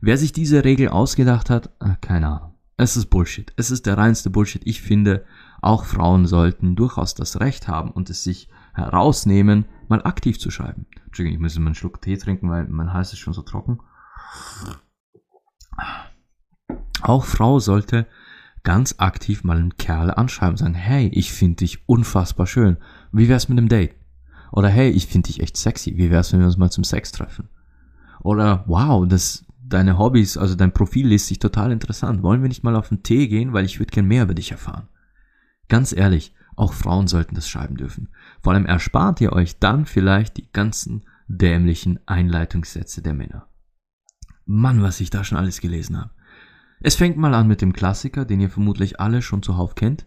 [0.00, 2.54] Wer sich diese Regel ausgedacht hat, äh, keine Ahnung.
[2.76, 3.52] Es ist Bullshit.
[3.56, 4.62] Es ist der reinste Bullshit.
[4.64, 5.24] Ich finde,
[5.60, 10.86] auch Frauen sollten durchaus das Recht haben und es sich herausnehmen, mal aktiv zu schreiben.
[11.06, 13.80] Entschuldigung, ich muss mal einen Schluck Tee trinken, weil mein Hals ist schon so trocken.
[17.02, 18.06] Auch Frau sollte
[18.62, 22.76] ganz aktiv mal einen Kerl anschreiben und sagen, hey, ich finde dich unfassbar schön.
[23.12, 23.94] Wie wär's mit einem Date?
[24.52, 25.96] Oder hey, ich finde dich echt sexy.
[25.96, 27.48] Wie wär's, wenn wir uns mal zum Sex treffen?
[28.22, 32.22] Oder wow, das, deine Hobbys, also dein Profil liest sich total interessant.
[32.22, 34.50] Wollen wir nicht mal auf einen Tee gehen, weil ich würde gern mehr über dich
[34.50, 34.88] erfahren.
[35.68, 38.08] Ganz ehrlich, auch Frauen sollten das schreiben dürfen.
[38.42, 43.46] Vor allem erspart ihr euch dann vielleicht die ganzen dämlichen Einleitungssätze der Männer.
[44.44, 46.10] Mann, was ich da schon alles gelesen habe.
[46.82, 50.06] Es fängt mal an mit dem Klassiker, den ihr vermutlich alle schon zuhauf kennt.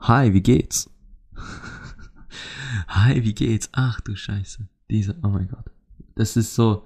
[0.00, 0.90] Hi, wie geht's?
[2.88, 3.68] Hi, wie geht's?
[3.72, 4.66] Ach du Scheiße.
[4.88, 5.70] Dieser, oh mein Gott.
[6.14, 6.84] Das ist so,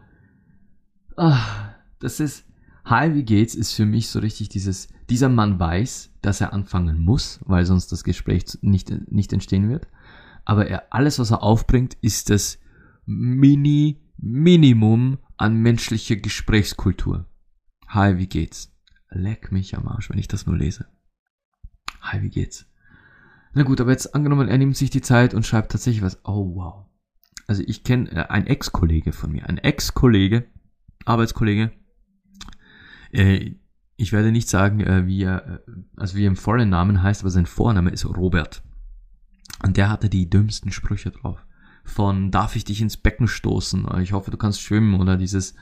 [1.16, 2.44] ah, das ist,
[2.84, 3.54] Hi, wie geht's?
[3.54, 7.92] ist für mich so richtig dieses, dieser Mann weiß, dass er anfangen muss, weil sonst
[7.92, 9.86] das Gespräch nicht, nicht entstehen wird.
[10.44, 12.58] Aber er, alles, was er aufbringt, ist das
[13.06, 17.26] Mini, Minimum an menschlicher Gesprächskultur.
[17.86, 18.73] Hi, wie geht's?
[19.14, 20.86] Leck mich am Arsch, wenn ich das nur lese.
[22.00, 22.66] Hi, wie geht's?
[23.54, 26.20] Na gut, aber jetzt angenommen, er nimmt sich die Zeit und schreibt tatsächlich was.
[26.24, 26.86] Oh, wow.
[27.46, 30.46] Also ich kenne äh, ein Ex-Kollege von mir, ein Ex-Kollege,
[31.04, 31.72] Arbeitskollege.
[33.12, 33.54] Äh,
[33.96, 37.22] ich werde nicht sagen, äh, wie er, äh, also wie er im vollen Namen heißt,
[37.22, 38.62] aber sein Vorname ist Robert.
[39.62, 41.46] Und der hatte die dümmsten Sprüche drauf.
[41.84, 43.86] Von darf ich dich ins Becken stoßen?
[44.00, 45.54] Ich hoffe, du kannst schwimmen oder dieses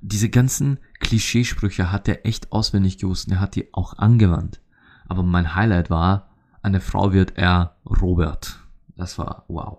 [0.00, 4.60] diese ganzen Klischeesprüche hat er echt auswendig gewusst und er hat die auch angewandt.
[5.06, 6.30] Aber mein Highlight war,
[6.62, 8.58] eine Frau wird er Robert.
[8.96, 9.78] Das war wow.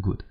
[0.00, 0.24] Gut.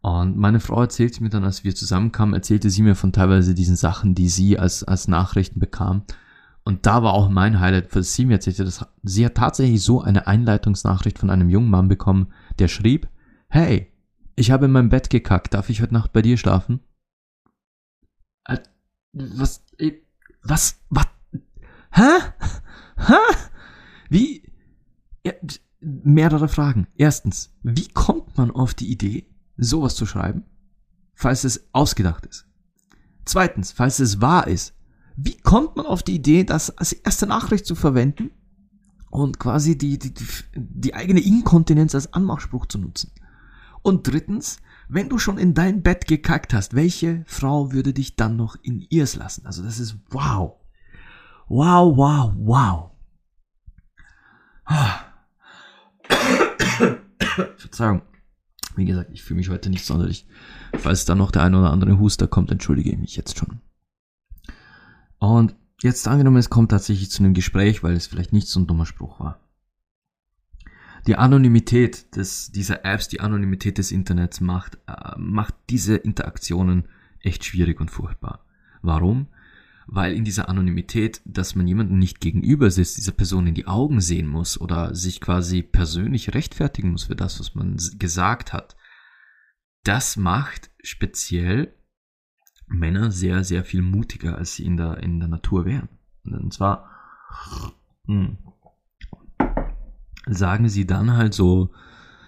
[0.00, 3.76] Und meine Frau erzählte mir dann, als wir zusammenkamen, erzählte sie mir von teilweise diesen
[3.76, 6.02] Sachen, die sie als, als Nachrichten bekam.
[6.64, 10.00] Und da war auch mein Highlight, was sie mir erzählte, dass sie hat tatsächlich so
[10.00, 13.08] eine Einleitungsnachricht von einem jungen Mann bekommen, der schrieb,
[13.48, 13.92] hey,
[14.34, 16.80] ich habe in meinem Bett gekackt, darf ich heute Nacht bei dir schlafen?
[18.44, 18.58] Äh,
[19.12, 19.92] was, äh,
[20.42, 21.06] was, was,
[21.92, 22.10] hä?
[22.96, 23.14] Hä?
[24.10, 24.42] Wie,
[25.24, 25.32] ja,
[25.80, 26.86] mehrere Fragen.
[26.96, 29.26] Erstens, wie kommt man auf die Idee,
[29.56, 30.44] sowas zu schreiben,
[31.14, 32.46] falls es ausgedacht ist?
[33.24, 34.74] Zweitens, falls es wahr ist,
[35.16, 38.30] wie kommt man auf die Idee, das als erste Nachricht zu verwenden
[39.10, 40.12] und quasi die, die,
[40.54, 43.12] die eigene Inkontinenz als Anmachspruch zu nutzen?
[43.82, 48.36] Und drittens, wenn du schon in dein Bett gekackt hast, welche Frau würde dich dann
[48.36, 49.46] noch in ihrs lassen?
[49.46, 50.54] Also das ist wow.
[51.48, 52.90] Wow, wow, wow.
[57.56, 58.02] Verzeihung.
[58.76, 60.26] Wie gesagt, ich fühle mich heute nicht sonderlich.
[60.78, 63.60] Falls da noch der ein oder andere Huster kommt, entschuldige ich mich jetzt schon.
[65.18, 68.66] Und jetzt angenommen, es kommt tatsächlich zu einem Gespräch, weil es vielleicht nicht so ein
[68.66, 69.40] dummer Spruch war.
[71.06, 76.84] Die Anonymität des, dieser Apps, die Anonymität des Internets macht, äh, macht diese Interaktionen
[77.20, 78.44] echt schwierig und furchtbar.
[78.82, 79.26] Warum?
[79.86, 84.00] Weil in dieser Anonymität, dass man jemanden nicht gegenüber sitzt, dieser Person in die Augen
[84.00, 88.76] sehen muss oder sich quasi persönlich rechtfertigen muss für das, was man gesagt hat,
[89.82, 91.74] das macht speziell
[92.68, 95.88] Männer sehr, sehr viel mutiger, als sie in der, in der Natur wären.
[96.24, 96.88] Und zwar
[98.06, 98.38] mh, hm,
[100.26, 101.70] sagen sie dann halt so,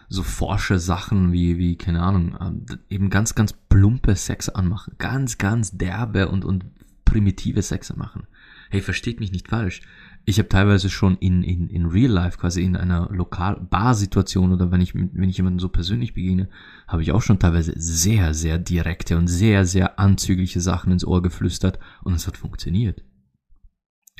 [0.08, 4.94] so forsche Sachen wie, wie, keine Ahnung, ähm, eben ganz, ganz plumpe Sex anmachen.
[4.98, 6.64] Ganz, ganz derbe und, und
[7.04, 8.26] primitive Sex anmachen.
[8.70, 9.82] Hey, versteht mich nicht falsch.
[10.26, 14.80] Ich habe teilweise schon in, in, in Real Life, quasi in einer Lokal-Bar-Situation oder wenn
[14.80, 16.48] ich, wenn ich jemanden so persönlich begegne,
[16.88, 21.20] habe ich auch schon teilweise sehr, sehr direkte und sehr, sehr anzügliche Sachen ins Ohr
[21.20, 23.04] geflüstert und es hat funktioniert.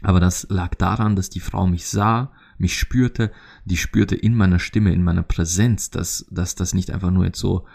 [0.02, 3.32] Aber das lag daran, dass die Frau mich sah, mich spürte,
[3.64, 7.38] die spürte in meiner Stimme, in meiner Präsenz, dass, dass das nicht einfach nur jetzt
[7.38, 7.66] so,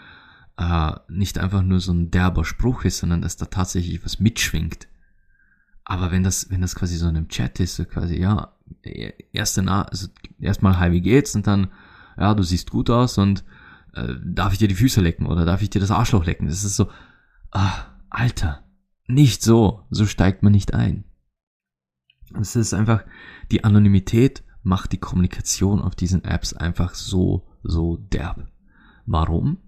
[0.56, 4.88] äh, nicht einfach nur so ein derber Spruch ist, sondern dass da tatsächlich was mitschwingt.
[5.84, 8.54] Aber wenn das, wenn das quasi so in einem Chat ist, so quasi, ja,
[9.32, 11.34] erste Na also erstmal hi, wie geht's?
[11.34, 11.68] Und dann,
[12.16, 13.44] ja, du siehst gut aus und
[13.94, 16.46] äh, darf ich dir die Füße lecken oder darf ich dir das Arschloch lecken?
[16.46, 16.90] Das ist so,
[17.50, 18.64] ah, Alter,
[19.06, 21.04] nicht so, so steigt man nicht ein.
[22.38, 23.04] Es ist einfach,
[23.50, 28.46] die Anonymität macht die Kommunikation auf diesen Apps einfach so, so derb.
[29.06, 29.58] Warum?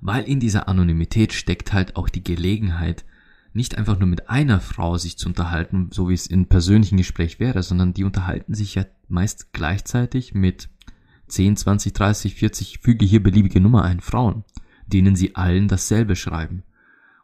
[0.00, 3.04] Weil in dieser Anonymität steckt halt auch die Gelegenheit,
[3.52, 7.40] nicht einfach nur mit einer Frau sich zu unterhalten, so wie es in persönlichen Gespräch
[7.40, 10.68] wäre, sondern die unterhalten sich ja meist gleichzeitig mit
[11.28, 14.44] 10, 20, 30, 40, füge hier beliebige Nummer ein, Frauen,
[14.86, 16.62] denen sie allen dasselbe schreiben.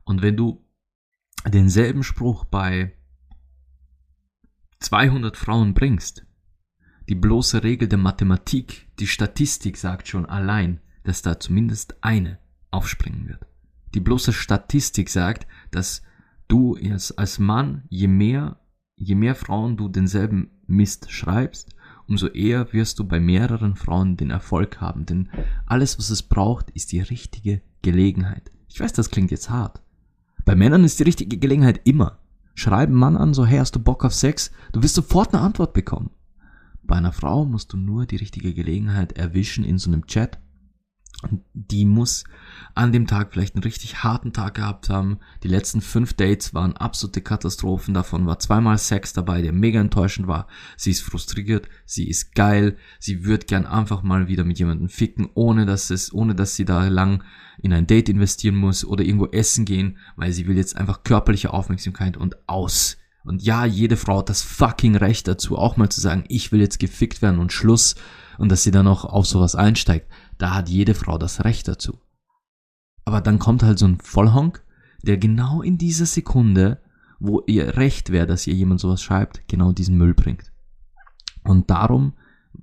[0.05, 0.65] Und wenn du
[1.47, 2.93] denselben Spruch bei
[4.81, 6.27] 200 Frauen bringst,
[7.09, 12.39] die bloße Regel der Mathematik, die Statistik sagt schon allein, dass da zumindest eine
[12.71, 13.47] aufspringen wird.
[13.95, 16.03] Die bloße Statistik sagt, dass
[16.49, 16.77] du
[17.17, 18.59] als Mann, je mehr,
[18.97, 21.75] je mehr Frauen du denselben Mist schreibst,
[22.07, 25.07] umso eher wirst du bei mehreren Frauen den Erfolg haben.
[25.07, 25.29] Denn
[25.67, 28.51] alles, was es braucht, ist die richtige Gelegenheit.
[28.69, 29.83] Ich weiß, das klingt jetzt hart.
[30.45, 32.19] Bei Männern ist die richtige Gelegenheit immer.
[32.55, 34.51] Schreib einen Mann an, so hey, hast du Bock auf Sex?
[34.73, 36.11] Du wirst sofort eine Antwort bekommen.
[36.95, 40.39] Bei einer Frau musst du nur die richtige Gelegenheit erwischen in so einem Chat
[41.55, 42.25] die muss
[42.75, 45.19] an dem Tag vielleicht einen richtig harten Tag gehabt haben.
[45.43, 47.95] Die letzten fünf Dates waren absolute Katastrophen.
[47.95, 50.47] Davon war zweimal Sex dabei, der mega enttäuschend war.
[50.77, 55.29] Sie ist frustriert, sie ist geil, sie wird gern einfach mal wieder mit jemandem ficken,
[55.35, 57.25] ohne dass es, ohne dass sie da lang
[57.61, 61.53] in ein Date investieren muss oder irgendwo essen gehen, weil sie will jetzt einfach körperliche
[61.53, 62.99] Aufmerksamkeit und aus.
[63.25, 66.61] Und ja, jede Frau hat das fucking Recht dazu, auch mal zu sagen, ich will
[66.61, 67.95] jetzt gefickt werden und Schluss
[68.39, 70.11] und dass sie dann auch auf sowas einsteigt.
[70.37, 71.99] Da hat jede Frau das Recht dazu.
[73.07, 74.63] Aber dann kommt halt so ein Vollhonk,
[75.03, 76.83] der genau in dieser Sekunde,
[77.19, 80.53] wo ihr recht wäre, dass ihr jemand sowas schreibt, genau diesen Müll bringt.
[81.45, 82.15] Und darum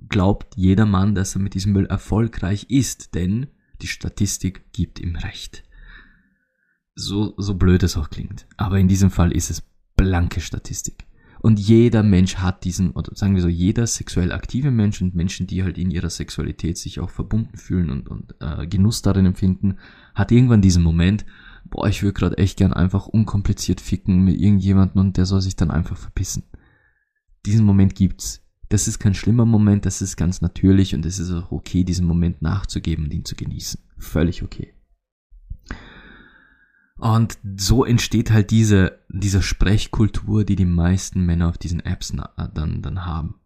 [0.08, 3.48] glaubt jeder Mann, dass er mit diesem Müll erfolgreich ist, denn
[3.80, 5.64] die Statistik gibt ihm recht.
[6.94, 8.46] So, so blöd es auch klingt.
[8.56, 9.62] Aber in diesem Fall ist es
[10.02, 11.06] blanke Statistik.
[11.40, 15.48] Und jeder Mensch hat diesen, oder sagen wir so, jeder sexuell aktive Mensch und Menschen,
[15.48, 19.78] die halt in ihrer Sexualität sich auch verbunden fühlen und, und äh, Genuss darin empfinden,
[20.14, 21.24] hat irgendwann diesen Moment,
[21.64, 25.56] boah, ich würde gerade echt gern einfach unkompliziert ficken mit irgendjemandem und der soll sich
[25.56, 26.44] dann einfach verpissen.
[27.44, 28.40] Diesen Moment gibt's.
[28.68, 32.06] Das ist kein schlimmer Moment, das ist ganz natürlich und es ist auch okay, diesen
[32.06, 33.80] Moment nachzugeben und ihn zu genießen.
[33.98, 34.74] Völlig okay.
[37.02, 42.14] Und so entsteht halt diese, diese Sprechkultur, die die meisten Männer auf diesen Apps
[42.54, 43.40] dann, dann haben.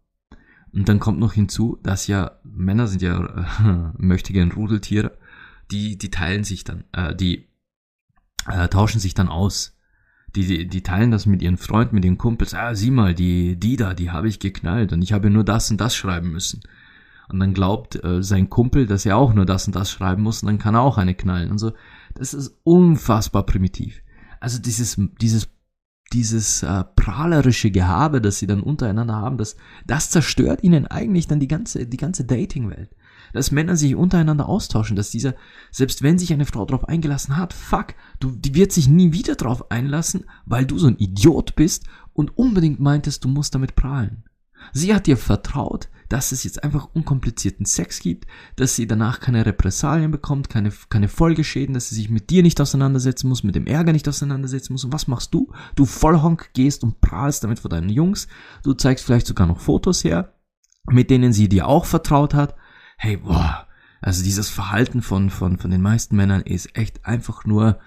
[0.73, 3.19] Und dann kommt noch hinzu, dass ja Männer sind ja
[3.65, 5.17] äh, möchtegern Rudeltiere,
[5.71, 7.47] die, die teilen sich dann, äh, die
[8.47, 9.75] äh, tauschen sich dann aus.
[10.35, 12.53] Die, die, die teilen das mit ihren Freunden, mit ihren Kumpels.
[12.53, 15.71] Ah, sieh mal, die, die da, die habe ich geknallt und ich habe nur das
[15.71, 16.61] und das schreiben müssen.
[17.27, 20.43] Und dann glaubt äh, sein Kumpel, dass er auch nur das und das schreiben muss
[20.43, 21.49] und dann kann er auch eine knallen.
[21.49, 21.73] Und so,
[22.15, 24.01] das ist unfassbar primitiv.
[24.39, 25.49] Also dieses, dieses,
[26.13, 31.39] dieses äh, prahlerische Gehabe, das sie dann untereinander haben, das, das zerstört ihnen eigentlich dann
[31.39, 32.95] die ganze, die ganze Dating-Welt.
[33.33, 35.35] Dass Männer sich untereinander austauschen, dass dieser,
[35.71, 39.35] selbst wenn sich eine Frau darauf eingelassen hat, fuck, du, die wird sich nie wieder
[39.35, 44.23] darauf einlassen, weil du so ein Idiot bist und unbedingt meintest, du musst damit prahlen.
[44.71, 49.45] Sie hat dir vertraut, dass es jetzt einfach unkomplizierten Sex gibt, dass sie danach keine
[49.45, 53.67] Repressalien bekommt, keine, keine Folgeschäden, dass sie sich mit dir nicht auseinandersetzen muss, mit dem
[53.67, 54.83] Ärger nicht auseinandersetzen muss.
[54.83, 55.51] Und was machst du?
[55.75, 58.27] Du Vollhonk gehst und prahlst damit vor deinen Jungs.
[58.63, 60.33] Du zeigst vielleicht sogar noch Fotos her,
[60.89, 62.55] mit denen sie dir auch vertraut hat.
[62.99, 63.67] hey, boah,
[64.01, 67.79] also dieses Verhalten von, von, von den meisten Männern ist echt einfach nur,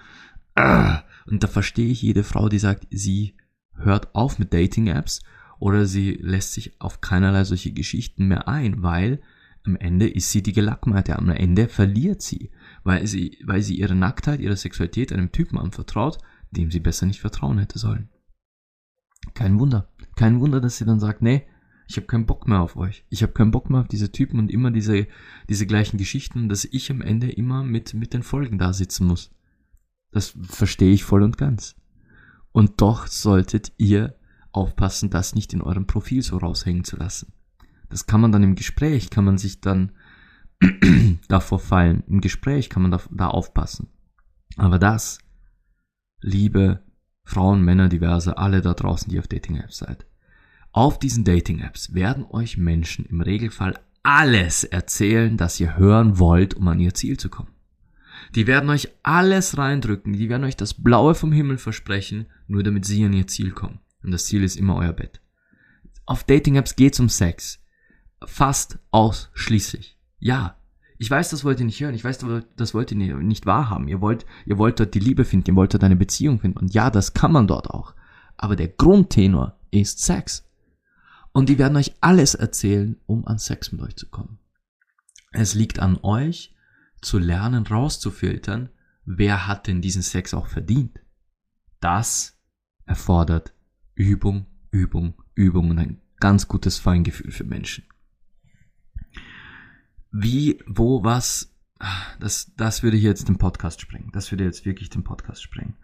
[0.54, 3.37] äh, und da verstehe ich jede Frau, die sagt, sie
[3.74, 5.20] hört auf mit Dating-Apps
[5.60, 9.20] oder sie lässt sich auf keinerlei solche Geschichten mehr ein, weil
[9.64, 12.50] am Ende ist sie die Gelackmeite, am Ende verliert sie,
[12.82, 16.18] weil sie, weil sie ihre Nacktheit, ihre Sexualität einem Typen anvertraut,
[16.50, 18.08] dem sie besser nicht vertrauen hätte sollen.
[19.34, 19.88] Kein Wunder.
[20.16, 21.46] Kein Wunder, dass sie dann sagt, nee,
[21.86, 23.04] ich habe keinen Bock mehr auf euch.
[23.10, 25.06] Ich habe keinen Bock mehr auf diese Typen und immer diese,
[25.50, 29.30] diese gleichen Geschichten, dass ich am Ende immer mit, mit den Folgen da sitzen muss.
[30.10, 31.76] Das verstehe ich voll und ganz.
[32.52, 34.14] Und doch solltet ihr
[34.52, 37.32] aufpassen, das nicht in eurem Profil so raushängen zu lassen.
[37.88, 39.92] Das kann man dann im Gespräch, kann man sich dann
[41.28, 42.04] davor fallen.
[42.06, 43.88] Im Gespräch kann man da, da aufpassen.
[44.56, 45.18] Aber das,
[46.20, 46.82] liebe
[47.24, 50.06] Frauen, Männer, diverse, alle da draußen, die auf Dating-Apps seid.
[50.72, 56.68] Auf diesen Dating-Apps werden euch Menschen im Regelfall alles erzählen, das ihr hören wollt, um
[56.68, 57.50] an ihr Ziel zu kommen.
[58.34, 62.84] Die werden euch alles reindrücken, die werden euch das Blaue vom Himmel versprechen, nur damit
[62.84, 63.80] sie an ihr Ziel kommen.
[64.02, 65.20] Und das Ziel ist immer euer Bett.
[66.06, 67.58] Auf Dating-Apps geht's um Sex.
[68.24, 69.96] Fast ausschließlich.
[70.18, 70.56] Ja.
[70.98, 71.94] Ich weiß, das wollt ihr nicht hören.
[71.94, 72.18] Ich weiß,
[72.56, 73.88] das wollt ihr nicht wahrhaben.
[73.88, 75.50] Ihr wollt, ihr wollt dort die Liebe finden.
[75.52, 76.58] Ihr wollt dort eine Beziehung finden.
[76.58, 77.94] Und ja, das kann man dort auch.
[78.36, 80.46] Aber der Grundtenor ist Sex.
[81.32, 84.38] Und die werden euch alles erzählen, um an Sex mit euch zu kommen.
[85.32, 86.54] Es liegt an euch,
[87.00, 88.70] zu lernen, rauszufiltern,
[89.04, 90.98] wer hat denn diesen Sex auch verdient.
[91.80, 92.36] Das
[92.84, 93.54] erfordert
[94.00, 97.84] Übung, Übung, Übung und ein ganz gutes Feingefühl für Menschen.
[100.10, 101.54] Wie, wo, was,
[102.18, 104.10] das, das würde jetzt den Podcast sprengen.
[104.12, 105.74] Das würde jetzt wirklich den Podcast sprengen.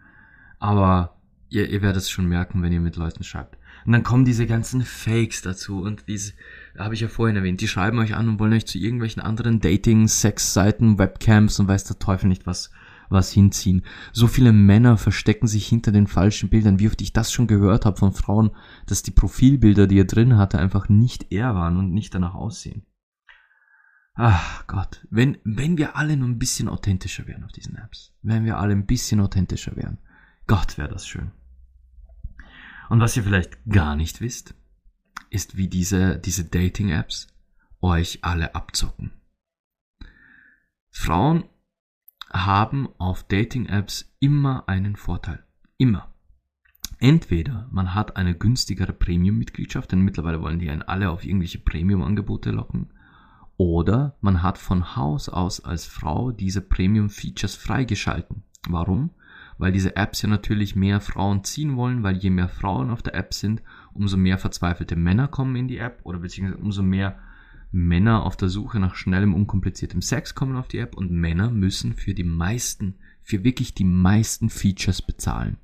[0.57, 3.55] Aber ihr, ihr werdet es schon merken, wenn ihr mit Leuten schreibt.
[3.85, 6.33] Und dann kommen diese ganzen Fakes dazu und diese,
[6.75, 9.59] habe ich ja vorhin erwähnt, die schreiben euch an und wollen euch zu irgendwelchen anderen
[9.59, 12.71] Dating, Sex-Seiten, Webcams und weiß der Teufel nicht was,
[13.09, 13.83] was hinziehen.
[14.11, 17.85] So viele Männer verstecken sich hinter den falschen Bildern, wie oft ich das schon gehört
[17.85, 18.51] habe von Frauen,
[18.85, 22.85] dass die Profilbilder, die er drin hatte, einfach nicht er waren und nicht danach aussehen.
[24.15, 28.45] Ach Gott, wenn, wenn wir alle nur ein bisschen authentischer wären auf diesen Apps, wenn
[28.45, 29.99] wir alle ein bisschen authentischer wären,
[30.47, 31.31] Gott wäre das schön.
[32.89, 34.55] Und was ihr vielleicht gar nicht wisst,
[35.29, 37.27] ist, wie diese, diese Dating-Apps
[37.81, 39.11] euch alle abzocken.
[40.89, 41.43] Frauen
[42.31, 45.43] haben auf Dating-Apps immer einen Vorteil.
[45.77, 46.13] Immer.
[46.99, 52.51] Entweder man hat eine günstigere Premium-Mitgliedschaft, denn mittlerweile wollen die einen alle auf irgendwelche Premium-Angebote
[52.51, 52.91] locken.
[53.57, 58.43] Oder man hat von Haus aus als Frau diese Premium-Features freigeschalten.
[58.67, 59.11] Warum?
[59.57, 63.15] weil diese Apps ja natürlich mehr Frauen ziehen wollen, weil je mehr Frauen auf der
[63.15, 63.61] App sind,
[63.93, 67.19] umso mehr verzweifelte Männer kommen in die App oder beziehungsweise umso mehr
[67.71, 71.93] Männer auf der Suche nach schnellem, unkompliziertem Sex kommen auf die App und Männer müssen
[71.93, 75.57] für die meisten, für wirklich die meisten Features bezahlen.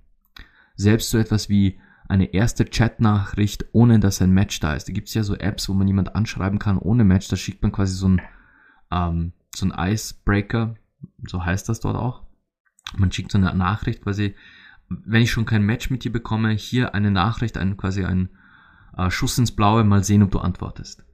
[0.75, 4.87] Selbst so etwas wie eine erste Chatnachricht, ohne dass ein Match da ist.
[4.87, 7.27] Da gibt es ja so Apps, wo man jemand anschreiben kann ohne Match.
[7.27, 8.21] Da schickt man quasi so ein,
[8.91, 10.75] ähm, so ein Icebreaker,
[11.27, 12.23] so heißt das dort auch.
[12.95, 14.35] Man schickt so eine Nachricht quasi,
[14.89, 18.29] wenn ich schon kein Match mit dir bekomme, hier eine Nachricht, ein, quasi ein
[18.97, 21.05] äh, Schuss ins Blaue, mal sehen, ob du antwortest.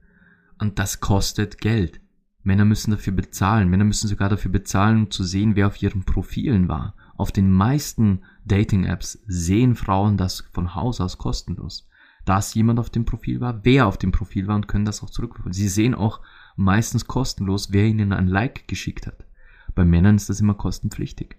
[0.60, 2.00] Und das kostet Geld.
[2.42, 3.68] Männer müssen dafür bezahlen.
[3.68, 6.94] Männer müssen sogar dafür bezahlen, um zu sehen, wer auf ihren Profilen war.
[7.16, 11.88] Auf den meisten Dating-Apps sehen Frauen das von Haus aus kostenlos.
[12.24, 15.10] Dass jemand auf dem Profil war, wer auf dem Profil war und können das auch
[15.10, 15.52] zurückverfolgen.
[15.54, 16.20] Sie sehen auch
[16.56, 19.26] meistens kostenlos, wer ihnen ein Like geschickt hat.
[19.74, 21.36] Bei Männern ist das immer kostenpflichtig.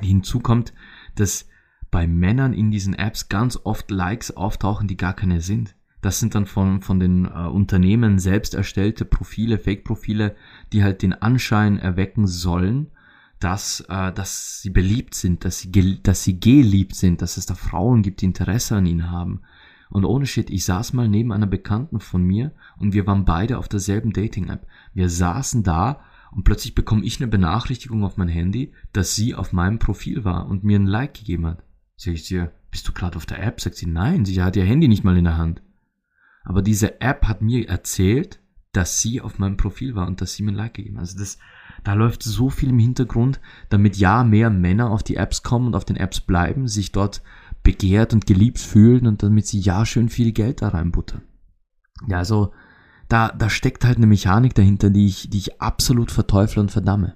[0.00, 0.74] Hinzu kommt,
[1.14, 1.48] dass
[1.90, 5.76] bei Männern in diesen Apps ganz oft Likes auftauchen, die gar keine sind.
[6.04, 10.36] Das sind dann von, von den äh, Unternehmen selbst erstellte Profile, Fake-Profile,
[10.70, 12.88] die halt den Anschein erwecken sollen,
[13.40, 17.54] dass, äh, dass sie beliebt sind, dass sie, dass sie geliebt sind, dass es da
[17.54, 19.40] Frauen gibt, die Interesse an ihnen haben.
[19.88, 23.56] Und ohne Shit, ich saß mal neben einer Bekannten von mir und wir waren beide
[23.56, 24.66] auf derselben Dating-App.
[24.92, 26.00] Wir saßen da
[26.32, 30.48] und plötzlich bekomme ich eine Benachrichtigung auf mein Handy, dass sie auf meinem Profil war
[30.48, 31.64] und mir ein Like gegeben hat.
[31.96, 33.58] Sag ich dir, bist du gerade auf der App?
[33.58, 35.62] Sagt sie, nein, sie hat ihr Handy nicht mal in der Hand.
[36.44, 38.40] Aber diese App hat mir erzählt,
[38.72, 41.02] dass sie auf meinem Profil war und dass sie mir ein Like gegeben hat.
[41.02, 41.38] Also das,
[41.84, 43.40] da läuft so viel im Hintergrund,
[43.70, 47.22] damit ja mehr Männer auf die Apps kommen und auf den Apps bleiben, sich dort
[47.62, 51.22] begehrt und geliebt fühlen und damit sie ja schön viel Geld da reinbuttern.
[52.06, 52.52] Ja, also
[53.08, 57.14] da, da steckt halt eine Mechanik dahinter, die ich, die ich absolut verteufle und verdamme.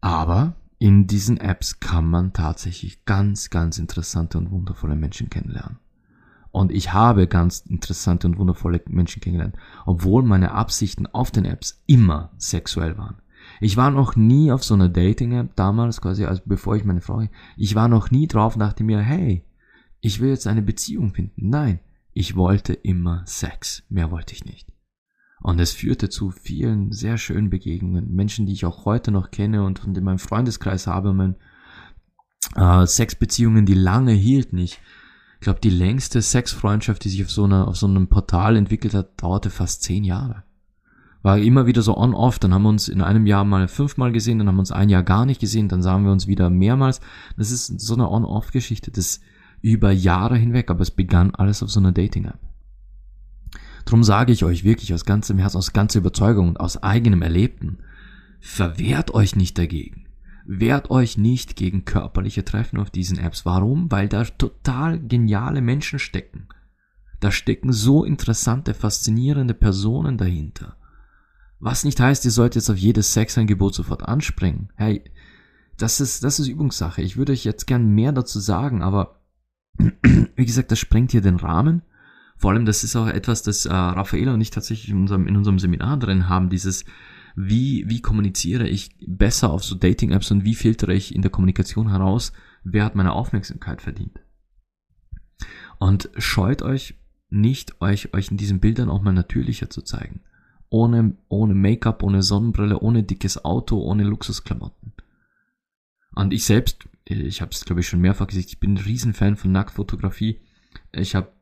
[0.00, 5.78] Aber in diesen Apps kann man tatsächlich ganz, ganz interessante und wundervolle Menschen kennenlernen.
[6.56, 11.82] Und ich habe ganz interessante und wundervolle Menschen kennengelernt, obwohl meine Absichten auf den Apps
[11.84, 13.16] immer sexuell waren.
[13.60, 17.22] Ich war noch nie auf so einer Dating-App damals, quasi, also bevor ich meine Frau,
[17.58, 19.44] ich war noch nie drauf und dachte mir, hey,
[20.00, 21.50] ich will jetzt eine Beziehung finden.
[21.50, 21.80] Nein,
[22.14, 23.82] ich wollte immer Sex.
[23.90, 24.72] Mehr wollte ich nicht.
[25.42, 28.14] Und es führte zu vielen sehr schönen Begegnungen.
[28.14, 31.36] Menschen, die ich auch heute noch kenne und in meinem Freundeskreis habe, mein,
[32.54, 34.56] äh, Sexbeziehungen, die lange hielten.
[34.56, 34.80] Ich
[35.46, 39.22] glaube, die längste Sexfreundschaft, die sich auf so, einer, auf so einem Portal entwickelt hat,
[39.22, 40.42] dauerte fast zehn Jahre.
[41.22, 42.40] War immer wieder so on-off.
[42.40, 44.88] Dann haben wir uns in einem Jahr mal fünfmal gesehen, dann haben wir uns ein
[44.88, 47.00] Jahr gar nicht gesehen, dann sahen wir uns wieder mehrmals.
[47.36, 48.90] Das ist so eine On-off-Geschichte.
[48.90, 49.20] Das
[49.62, 52.40] über Jahre hinweg, aber es begann alles auf so einer Dating-App.
[53.84, 57.78] Drum sage ich euch wirklich aus ganzem Herzen, aus ganzer Überzeugung und aus eigenem Erlebten,
[58.40, 60.05] verwehrt euch nicht dagegen.
[60.48, 63.44] Wehrt euch nicht gegen körperliche Treffen auf diesen Apps.
[63.44, 63.90] Warum?
[63.90, 66.46] Weil da total geniale Menschen stecken.
[67.18, 70.76] Da stecken so interessante, faszinierende Personen dahinter.
[71.58, 74.70] Was nicht heißt, ihr sollt jetzt auf jedes Sexangebot sofort anspringen.
[74.76, 75.02] Hey,
[75.78, 77.02] das ist, das ist Übungssache.
[77.02, 79.20] Ich würde euch jetzt gern mehr dazu sagen, aber
[79.78, 81.82] wie gesagt, das sprengt hier den Rahmen.
[82.36, 85.36] Vor allem, das ist auch etwas, das äh, Raffaella und ich tatsächlich in unserem, in
[85.36, 86.84] unserem Seminar drin haben, dieses,
[87.36, 91.90] wie, wie kommuniziere ich besser auf so Dating-Apps und wie filtere ich in der Kommunikation
[91.90, 92.32] heraus,
[92.64, 94.18] wer hat meine Aufmerksamkeit verdient.
[95.78, 96.94] Und scheut euch
[97.28, 100.22] nicht, euch, euch in diesen Bildern auch mal natürlicher zu zeigen.
[100.70, 104.94] Ohne, ohne Make-up, ohne Sonnenbrille, ohne dickes Auto, ohne Luxusklamotten.
[106.14, 109.36] Und ich selbst, ich habe es glaube ich schon mehrfach gesagt, ich bin ein Riesenfan
[109.36, 110.40] von Nacktfotografie.
[110.92, 111.36] Ich habe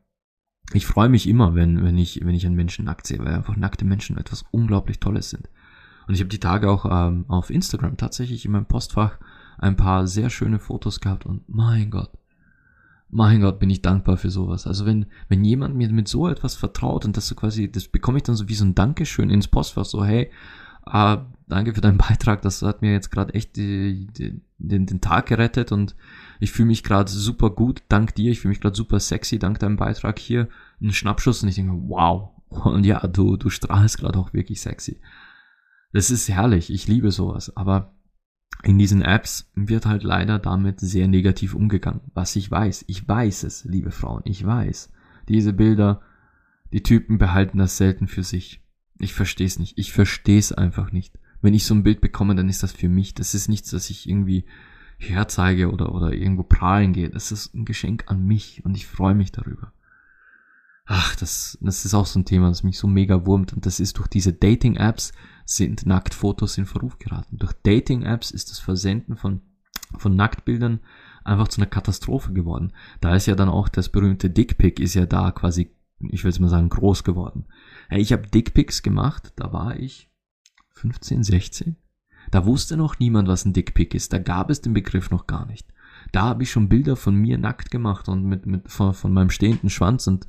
[0.73, 3.55] ich freue mich immer, wenn, wenn, ich, wenn ich einen Menschen nackt sehe, weil einfach
[3.55, 5.47] nackte Menschen etwas unglaublich Tolles sind.
[6.07, 9.17] Und ich habe die Tage auch ähm, auf Instagram tatsächlich in meinem Postfach
[9.57, 12.11] ein paar sehr schöne Fotos gehabt und mein Gott,
[13.09, 14.67] mein Gott, bin ich dankbar für sowas.
[14.67, 18.17] Also wenn, wenn jemand mir mit so etwas vertraut und das so quasi, das bekomme
[18.17, 20.29] ich dann so wie so ein Dankeschön ins Postfach, so hey,
[20.91, 25.01] äh, danke für deinen Beitrag, das hat mir jetzt gerade echt die, die, den, den
[25.01, 25.95] Tag gerettet und
[26.39, 29.59] ich fühle mich gerade super gut, dank dir, ich fühle mich gerade super sexy, dank
[29.59, 30.49] deinem Beitrag hier,
[30.81, 34.99] ein Schnappschuss und ich denke, wow, und ja, du, du strahlst gerade auch wirklich sexy.
[35.95, 37.95] Das ist herrlich, ich liebe sowas, aber
[38.63, 42.83] in diesen Apps wird halt leider damit sehr negativ umgegangen, was ich weiß.
[42.89, 44.91] Ich weiß es, liebe Frauen, ich weiß.
[45.29, 46.01] Diese Bilder,
[46.73, 48.61] die Typen behalten das selten für sich.
[48.99, 49.77] Ich verstehe es nicht.
[49.77, 51.17] Ich verstehe es einfach nicht.
[51.41, 53.13] Wenn ich so ein Bild bekomme, dann ist das für mich.
[53.13, 54.43] Das ist nichts, das ich irgendwie
[54.97, 57.09] herzeige oder, oder irgendwo prahlen gehe.
[57.09, 59.71] Das ist ein Geschenk an mich und ich freue mich darüber.
[60.85, 63.79] Ach, das, das ist auch so ein Thema, das mich so mega wurmt und das
[63.79, 65.13] ist durch diese Dating-Apps
[65.45, 67.37] sind Nacktfotos in Verruf geraten.
[67.37, 69.41] Durch Dating-Apps ist das Versenden von,
[69.97, 70.79] von Nacktbildern
[71.23, 72.73] einfach zu einer Katastrophe geworden.
[72.99, 75.71] Da ist ja dann auch das berühmte Dickpick ist ja da quasi,
[76.09, 77.45] ich will es mal sagen, groß geworden.
[77.89, 80.11] Hey, ich habe Dickpics gemacht, da war ich
[80.73, 81.75] 15, 16.
[82.31, 84.11] Da wusste noch niemand, was ein Dickpick ist.
[84.11, 85.67] Da gab es den Begriff noch gar nicht.
[86.11, 89.29] Da habe ich schon Bilder von mir nackt gemacht und mit, mit von, von meinem
[89.29, 90.25] stehenden Schwanz und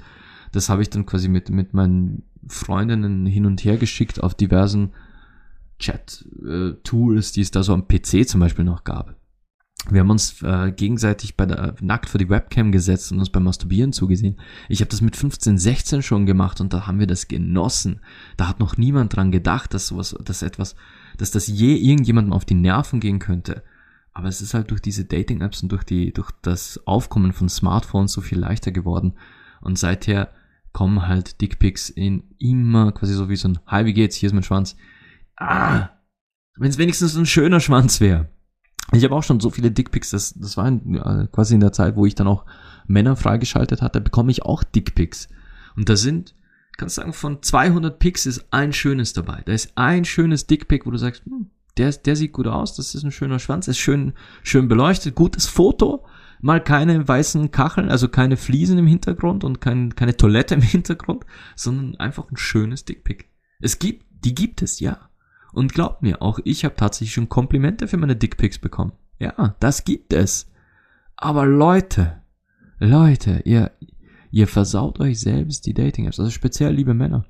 [0.52, 4.92] das habe ich dann quasi mit, mit meinen Freundinnen hin und her geschickt auf diversen
[5.79, 9.16] Chat-Tools, die es da so am PC zum Beispiel noch gab.
[9.89, 13.45] Wir haben uns äh, gegenseitig bei der nackt vor die Webcam gesetzt und uns beim
[13.45, 14.41] Masturbieren zugesehen.
[14.68, 18.01] Ich habe das mit 15, 16 schon gemacht und da haben wir das genossen.
[18.37, 20.74] Da hat noch niemand dran gedacht, dass sowas, dass etwas,
[21.18, 23.62] dass das je irgendjemandem auf die Nerven gehen könnte.
[24.12, 28.12] Aber es ist halt durch diese Dating-Apps und durch die, durch das Aufkommen von Smartphones
[28.12, 29.12] so viel leichter geworden.
[29.61, 30.33] Und seither
[30.72, 34.16] kommen halt Dickpics in immer quasi so wie so ein Hi, wie geht's?
[34.16, 34.77] Hier ist mein Schwanz.
[35.37, 35.91] Ah,
[36.59, 38.28] wenn es wenigstens ein schöner Schwanz wäre.
[38.93, 41.97] Ich habe auch schon so viele Dickpics, das, das war ja, quasi in der Zeit,
[41.97, 42.47] wo ich dann auch
[42.87, 45.28] Männer freigeschaltet hatte, bekomme ich auch Dickpics.
[45.76, 46.34] Und da sind,
[46.76, 49.43] kannst du sagen, von 200 Pics ist ein schönes dabei.
[49.45, 52.95] Da ist ein schönes Dickpic, wo du sagst, hm, der, der sieht gut aus, das
[52.95, 56.07] ist ein schöner Schwanz, ist schön, schön beleuchtet, gutes Foto,
[56.41, 61.26] mal keine weißen Kacheln, also keine Fliesen im Hintergrund und kein, keine Toilette im Hintergrund,
[61.55, 63.24] sondern einfach ein schönes Dickpic.
[63.61, 65.05] Es gibt, die gibt es, ja.
[65.57, 68.92] Und glaubt mir, auch ich habe tatsächlich schon Komplimente für meine Dickpics bekommen.
[69.18, 70.52] Ja, das gibt es.
[71.16, 72.20] Aber Leute,
[72.78, 73.70] Leute, ihr,
[74.30, 76.20] ihr versaut euch selbst die Dating-Apps.
[76.20, 77.24] Also speziell liebe Männer.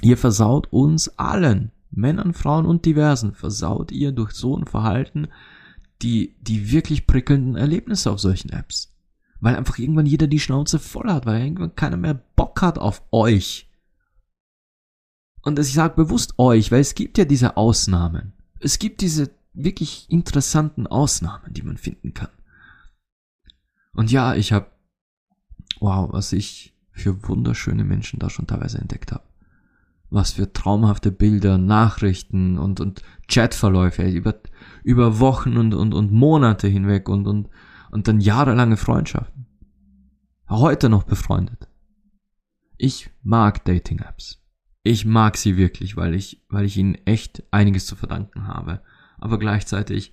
[0.00, 5.26] Ihr versaut uns allen, Männern, Frauen und Diversen, versaut ihr durch so ein Verhalten
[6.02, 8.94] die, die wirklich prickelnden Erlebnisse auf solchen Apps.
[9.40, 13.02] Weil einfach irgendwann jeder die Schnauze voll hat, weil irgendwann keiner mehr Bock hat auf
[13.10, 13.65] euch.
[15.46, 18.32] Und ich sage bewusst euch, weil es gibt ja diese Ausnahmen.
[18.58, 22.30] Es gibt diese wirklich interessanten Ausnahmen, die man finden kann.
[23.92, 24.66] Und ja, ich habe,
[25.78, 29.22] wow, was ich für wunderschöne Menschen da schon teilweise entdeckt habe.
[30.10, 34.34] Was für traumhafte Bilder, Nachrichten und, und Chatverläufe über,
[34.82, 37.48] über Wochen und, und, und Monate hinweg und, und,
[37.92, 39.46] und dann jahrelange Freundschaften.
[40.48, 41.68] Heute noch befreundet.
[42.78, 44.42] Ich mag Dating-Apps.
[44.86, 48.82] Ich mag sie wirklich, weil ich, weil ich ihnen echt einiges zu verdanken habe.
[49.18, 50.12] Aber gleichzeitig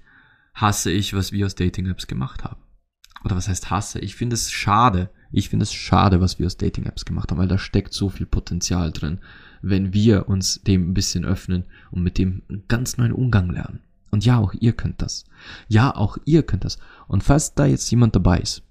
[0.56, 2.60] hasse ich, was wir aus Dating-Apps gemacht haben.
[3.24, 4.00] Oder was heißt hasse?
[4.00, 5.12] Ich finde es schade.
[5.32, 8.26] Ich finde es schade, was wir aus Dating-Apps gemacht haben, weil da steckt so viel
[8.26, 9.20] Potenzial drin,
[9.62, 13.82] wenn wir uns dem ein bisschen öffnen und mit dem einen ganz neuen Umgang lernen.
[14.10, 15.26] Und ja, auch ihr könnt das.
[15.68, 16.80] Ja, auch ihr könnt das.
[17.08, 18.64] Und falls da jetzt jemand dabei ist,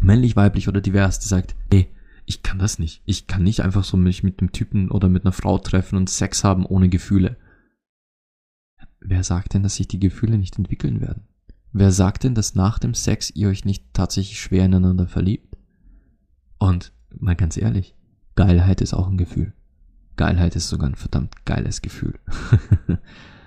[0.00, 1.92] männlich, weiblich oder divers, die sagt, ey,
[2.26, 3.02] ich kann das nicht.
[3.04, 6.10] Ich kann nicht einfach so mich mit einem Typen oder mit einer Frau treffen und
[6.10, 7.36] Sex haben ohne Gefühle.
[9.00, 11.24] Wer sagt denn, dass sich die Gefühle nicht entwickeln werden?
[11.72, 15.56] Wer sagt denn, dass nach dem Sex ihr euch nicht tatsächlich schwer ineinander verliebt?
[16.58, 17.94] Und mal ganz ehrlich,
[18.36, 19.52] Geilheit ist auch ein Gefühl.
[20.16, 22.18] Geilheit ist sogar ein verdammt geiles Gefühl.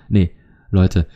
[0.09, 0.31] nee,
[0.69, 1.07] Leute,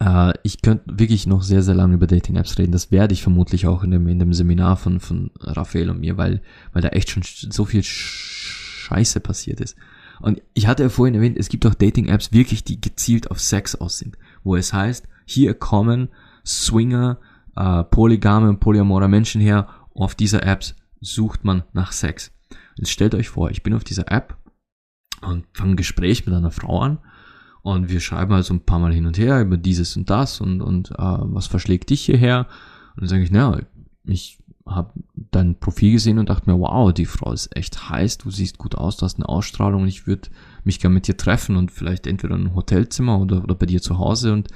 [0.00, 2.72] äh, ich könnte wirklich noch sehr, sehr lange über Dating-Apps reden.
[2.72, 6.16] Das werde ich vermutlich auch in dem, in dem Seminar von, von Raphael und mir,
[6.16, 6.42] weil,
[6.72, 9.76] weil da echt schon so viel Scheiße passiert ist.
[10.20, 13.76] Und ich hatte ja vorhin erwähnt, es gibt auch Dating-Apps wirklich, die gezielt auf Sex
[13.76, 16.08] aus sind, wo es heißt, hier kommen
[16.44, 17.18] Swinger,
[17.56, 22.32] äh, polygame und polyamore Menschen her, auf dieser Apps sucht man nach Sex.
[22.76, 24.36] Jetzt stellt euch vor, ich bin auf dieser App
[25.20, 26.98] und fange ein Gespräch mit einer Frau an
[27.74, 30.60] und wir schreiben also ein paar Mal hin und her über dieses und das und,
[30.60, 32.46] und äh, was verschlägt dich hierher?
[32.94, 33.60] Und dann sage ich, naja,
[34.04, 38.30] ich habe dein Profil gesehen und dachte mir, wow, die Frau ist echt heiß, du
[38.30, 40.28] siehst gut aus, du hast eine Ausstrahlung und ich würde
[40.64, 43.80] mich gerne mit dir treffen und vielleicht entweder in einem Hotelzimmer oder, oder bei dir
[43.80, 44.48] zu Hause und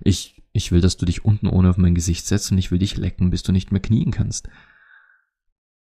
[0.00, 2.78] ich, ich will, dass du dich unten ohne auf mein Gesicht setzt und ich will
[2.78, 4.48] dich lecken, bis du nicht mehr knien kannst.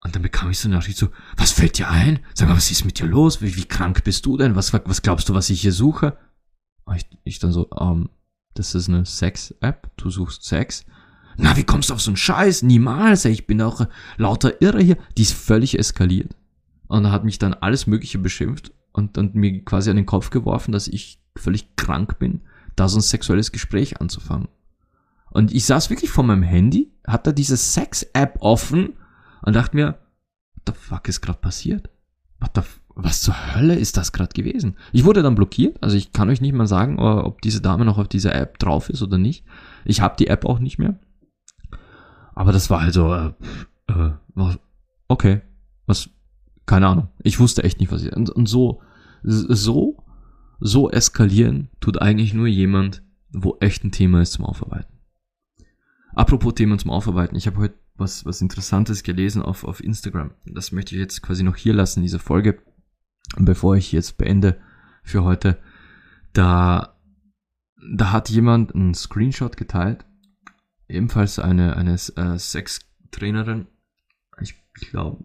[0.04, 1.08] Und dann bekam ich so eine Nachricht so,
[1.38, 2.20] was fällt dir ein?
[2.34, 3.42] Sag mal, was ist mit dir los?
[3.42, 4.56] Wie, wie krank bist du denn?
[4.56, 6.18] Was, was glaubst du, was ich hier suche?
[6.96, 8.10] Ich, ich dann so, ähm,
[8.54, 10.86] das ist eine Sex-App, du suchst Sex.
[11.38, 12.62] Na, wie kommst du auf so einen Scheiß?
[12.62, 14.98] Niemals, ey, ich bin auch lauter Irre hier.
[15.18, 16.36] Die ist völlig eskaliert.
[16.88, 20.72] Und hat mich dann alles Mögliche beschimpft und, und mir quasi an den Kopf geworfen,
[20.72, 22.42] dass ich völlig krank bin,
[22.76, 24.48] da so ein sexuelles Gespräch anzufangen.
[25.32, 28.94] Und ich saß wirklich vor meinem Handy, hatte diese Sex-App offen
[29.42, 29.98] und dachte mir,
[30.54, 31.90] what the fuck ist gerade passiert?
[32.40, 32.62] What the,
[32.96, 34.78] was zur Hölle ist das gerade gewesen?
[34.91, 37.98] Ich wurde dann blockiert, also ich kann euch nicht mal sagen, ob diese Dame noch
[37.98, 39.46] auf dieser App drauf ist oder nicht.
[39.86, 41.00] Ich habe die App auch nicht mehr.
[42.36, 43.34] Aber das war also, äh,
[43.88, 44.58] äh,
[45.08, 45.41] okay,
[45.86, 46.10] was,
[46.66, 47.10] keine Ahnung.
[47.24, 48.82] Ich wusste echt nicht, was ich, und, und so,
[49.24, 50.04] so,
[50.60, 55.00] so eskalieren tut eigentlich nur jemand, wo echt ein Thema ist zum Aufarbeiten.
[56.16, 60.32] Apropos Themen zum Aufarbeiten, ich habe heute was, was Interessantes gelesen auf, auf Instagram.
[60.46, 62.60] Das möchte ich jetzt quasi noch hier lassen, diese Folge,
[63.38, 64.60] bevor ich jetzt beende
[65.04, 65.58] für heute.
[66.34, 66.96] Da,
[67.96, 70.06] da hat jemand einen Screenshot geteilt
[70.94, 73.68] ebenfalls eine, eine äh, Sextrainerin.
[74.42, 74.56] Ich
[74.90, 75.24] glaube,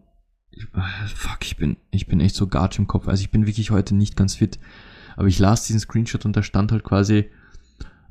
[1.14, 3.08] fuck, ich bin, ich bin echt so gatsch im Kopf.
[3.08, 4.58] Also ich bin wirklich heute nicht ganz fit.
[5.16, 7.30] Aber ich las diesen Screenshot und da stand halt quasi, äh,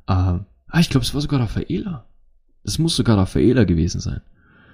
[0.07, 0.45] ah,
[0.79, 2.05] ich glaube, es war sogar Raffaela.
[2.63, 4.21] Das muss sogar Raffaela gewesen sein.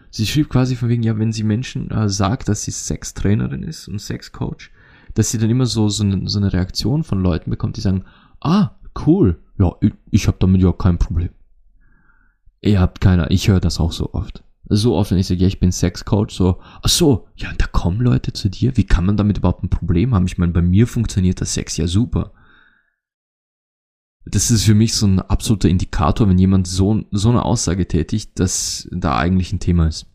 [0.10, 3.88] Sie schrieb quasi von wegen, ja, wenn sie Menschen äh, sagt, dass sie Sextrainerin ist
[3.88, 4.72] und Sexcoach,
[5.14, 8.06] dass sie dann immer so, so, eine, so eine Reaktion von Leuten bekommt, die sagen,
[8.42, 8.72] ah,
[9.06, 11.30] cool, ja, ich, ich habe damit ja kein Problem.
[12.62, 14.44] Ihr habt keiner, ich höre das auch so oft.
[14.70, 18.00] So oft, wenn ich sage, ja, ich bin Sexcoach, so, ach so, ja, da kommen
[18.00, 20.26] Leute zu dir, wie kann man damit überhaupt ein Problem haben?
[20.26, 22.32] Ich meine, bei mir funktioniert das Sex ja super.
[24.26, 28.40] Das ist für mich so ein absoluter Indikator, wenn jemand so, so eine Aussage tätigt,
[28.40, 30.08] dass da eigentlich ein Thema ist.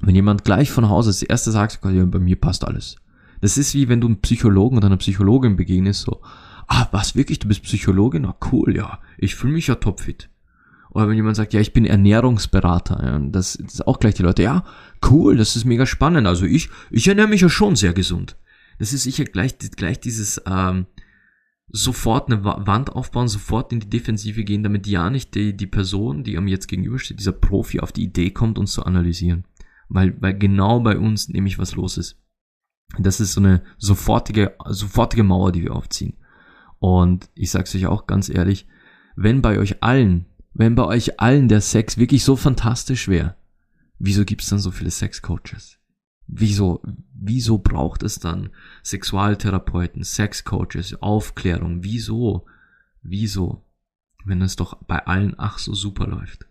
[0.00, 2.96] Wenn jemand gleich von Hause als erste sagt, ja, bei mir passt alles.
[3.40, 6.20] Das ist wie wenn du einem Psychologen oder einer Psychologin begegnest, so,
[6.66, 8.22] ah, was wirklich, du bist Psychologin?
[8.22, 10.28] Na cool, ja, ich fühle mich ja topfit.
[10.90, 14.22] Oder wenn jemand sagt, ja, ich bin Ernährungsberater, ja, das, das ist auch gleich die
[14.22, 14.64] Leute, ja,
[15.10, 16.26] cool, das ist mega spannend.
[16.26, 18.36] Also ich, ich ernähre mich ja schon sehr gesund.
[18.78, 20.86] Das ist sicher gleich, gleich dieses ähm,
[21.68, 26.24] sofort eine Wand aufbauen, sofort in die Defensive gehen, damit ja nicht die, die Person,
[26.24, 29.44] die am jetzt gegenübersteht, dieser Profi auf die Idee kommt, uns zu analysieren.
[29.88, 32.16] Weil, weil genau bei uns nämlich was los ist.
[32.98, 36.16] Das ist so eine sofortige, sofortige Mauer, die wir aufziehen.
[36.78, 38.66] Und ich sag's euch auch ganz ehrlich,
[39.16, 40.26] wenn bei euch allen
[40.58, 43.36] wenn bei euch allen der Sex wirklich so fantastisch wäre,
[44.00, 45.78] wieso gibt's dann so viele Sexcoaches?
[46.26, 46.82] Wieso,
[47.14, 48.50] wieso braucht es dann
[48.82, 51.84] Sexualtherapeuten, Sexcoaches, Aufklärung?
[51.84, 52.46] Wieso?
[53.02, 53.64] Wieso?
[54.24, 56.46] Wenn es doch bei allen ach so super läuft.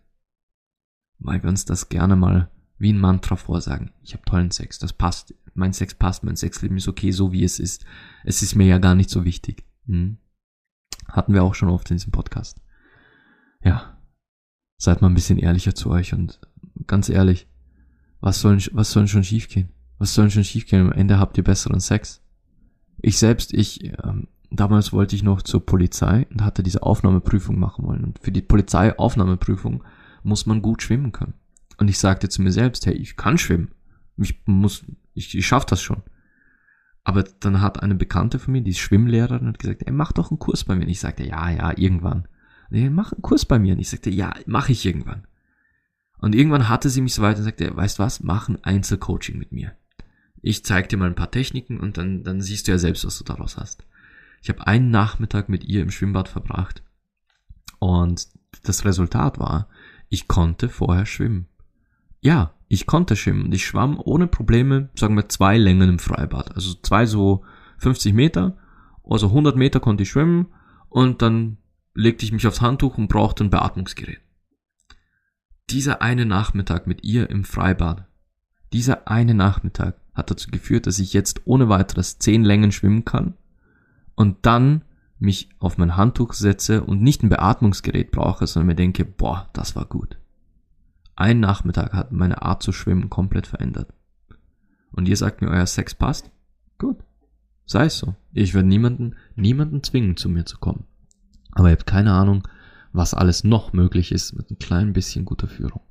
[1.19, 2.49] Weil wir uns das gerne mal
[2.79, 3.91] wie ein Mantra vorsagen.
[4.03, 5.33] Ich habe tollen Sex, das passt.
[5.53, 7.85] Mein Sex passt, mein Sexleben ist okay, so wie es ist.
[8.23, 9.65] Es ist mir ja gar nicht so wichtig.
[9.87, 10.17] Hm?
[11.07, 12.61] Hatten wir auch schon oft in diesem Podcast.
[13.63, 13.97] Ja,
[14.77, 16.39] seid mal ein bisschen ehrlicher zu euch und
[16.85, 17.47] ganz ehrlich,
[18.19, 19.69] was soll, was soll schon schiefgehen?
[19.97, 20.87] Was soll schon schiefgehen?
[20.87, 22.21] Am Ende habt ihr besseren Sex.
[23.01, 27.85] Ich selbst, ich, ähm, damals wollte ich noch zur Polizei und hatte diese Aufnahmeprüfung machen
[27.85, 28.03] wollen.
[28.03, 29.83] Und für die Polizeiaufnahmeprüfung
[30.23, 31.33] muss man gut schwimmen können.
[31.77, 33.71] Und ich sagte zu mir selbst, hey, ich kann schwimmen.
[34.17, 36.01] Ich muss, ich, ich schaff das schon.
[37.03, 40.31] Aber dann hat eine Bekannte von mir, die ist Schwimmlehrerin, hat gesagt, ey, mach doch
[40.31, 40.83] einen Kurs bei mir.
[40.83, 42.27] Und ich sagte, ja, ja, irgendwann.
[42.69, 43.73] Nee, mach einen Kurs bei mir.
[43.73, 45.25] Und ich sagte, ja, mach ich irgendwann.
[46.19, 49.51] Und irgendwann hatte sie mich so weit und sagte, weißt was, mach ein Einzelcoaching mit
[49.51, 49.77] mir.
[50.41, 53.17] Ich zeig dir mal ein paar Techniken und dann, dann siehst du ja selbst, was
[53.17, 53.85] du daraus hast.
[54.41, 56.83] Ich habe einen Nachmittag mit ihr im Schwimmbad verbracht
[57.79, 58.27] und
[58.63, 59.67] das Resultat war,
[60.09, 61.47] ich konnte vorher schwimmen.
[62.27, 66.53] Ja, ich konnte schwimmen und ich schwamm ohne Probleme, sagen wir, zwei Längen im Freibad.
[66.55, 67.45] Also zwei so
[67.77, 68.57] 50 Meter,
[69.09, 70.47] also 100 Meter konnte ich schwimmen
[70.89, 71.55] und dann
[71.93, 74.19] legte ich mich aufs Handtuch und brauchte ein Beatmungsgerät.
[75.69, 78.09] Dieser eine Nachmittag mit ihr im Freibad,
[78.73, 83.35] dieser eine Nachmittag hat dazu geführt, dass ich jetzt ohne weiteres zehn Längen schwimmen kann
[84.15, 84.81] und dann
[85.17, 89.77] mich auf mein Handtuch setze und nicht ein Beatmungsgerät brauche, sondern mir denke, boah, das
[89.77, 90.17] war gut.
[91.17, 93.91] Ein Nachmittag hat meine Art zu schwimmen komplett verändert.
[94.91, 96.29] Und ihr sagt mir, euer Sex passt?
[96.77, 96.97] Gut.
[97.65, 98.15] Sei es so.
[98.33, 100.85] Ich werde niemanden, niemanden zwingen, zu mir zu kommen.
[101.53, 102.47] Aber ihr habt keine Ahnung,
[102.93, 105.81] was alles noch möglich ist mit ein klein bisschen guter Führung.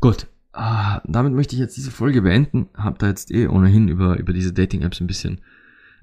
[0.00, 0.28] Gut.
[0.52, 2.68] Ah, damit möchte ich jetzt diese Folge beenden.
[2.74, 5.40] Hab da jetzt eh ohnehin über, über diese Dating-Apps ein bisschen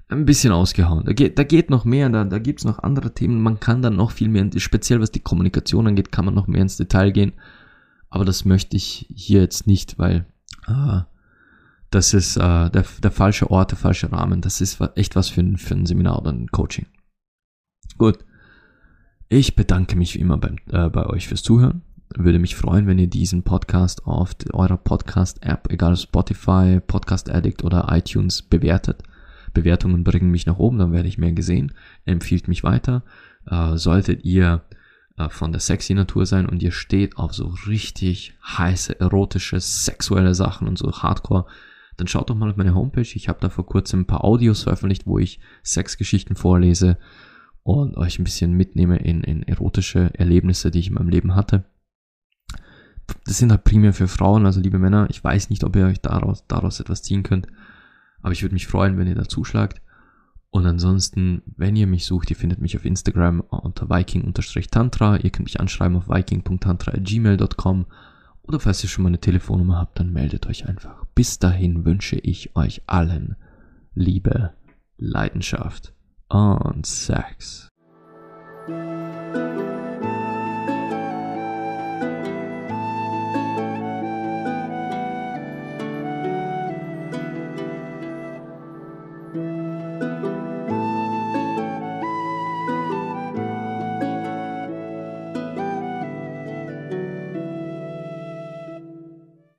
[0.08, 1.04] ein bisschen ausgehauen.
[1.06, 3.42] Da geht, da geht noch mehr, da, da gibt's noch andere Themen.
[3.42, 6.60] Man kann dann noch viel mehr, speziell was die Kommunikation angeht, kann man noch mehr
[6.60, 7.32] ins Detail gehen.
[8.08, 10.26] Aber das möchte ich hier jetzt nicht, weil
[10.66, 11.00] äh,
[11.90, 14.40] das ist äh, der, der falsche Ort, der falsche Rahmen.
[14.40, 16.86] Das ist echt was für ein, für ein Seminar oder ein Coaching.
[17.98, 18.18] Gut.
[19.28, 21.82] Ich bedanke mich wie immer bei, äh, bei euch fürs Zuhören.
[22.14, 27.88] Würde mich freuen, wenn ihr diesen Podcast auf eurer Podcast-App, egal Spotify, Podcast Addict oder
[27.90, 29.02] iTunes, bewertet.
[29.52, 31.72] Bewertungen bringen mich nach oben, dann werde ich mehr gesehen.
[32.04, 33.02] Empfiehlt mich weiter.
[33.50, 34.62] Äh, solltet ihr
[35.18, 40.34] äh, von der sexy Natur sein und ihr steht auf so richtig heiße, erotische, sexuelle
[40.34, 41.46] Sachen und so Hardcore,
[41.96, 43.08] dann schaut doch mal auf meine Homepage.
[43.14, 46.98] Ich habe da vor kurzem ein paar Audios veröffentlicht, wo ich Sexgeschichten vorlese
[47.62, 51.64] und euch ein bisschen mitnehme in, in erotische Erlebnisse, die ich in meinem Leben hatte.
[53.24, 56.00] Das sind halt primär für Frauen, also liebe Männer, ich weiß nicht, ob ihr euch
[56.00, 57.46] daraus, daraus etwas ziehen könnt.
[58.20, 59.80] Aber ich würde mich freuen, wenn ihr da zuschlagt.
[60.56, 65.18] Und ansonsten, wenn ihr mich sucht, ihr findet mich auf Instagram unter viking-tantra.
[65.18, 67.84] Ihr könnt mich anschreiben auf viking.tantra.gmail.com.
[68.40, 71.04] Oder falls ihr schon mal eine Telefonnummer habt, dann meldet euch einfach.
[71.14, 73.36] Bis dahin wünsche ich euch allen
[73.94, 74.54] Liebe,
[74.96, 75.92] Leidenschaft
[76.30, 77.65] und Sex.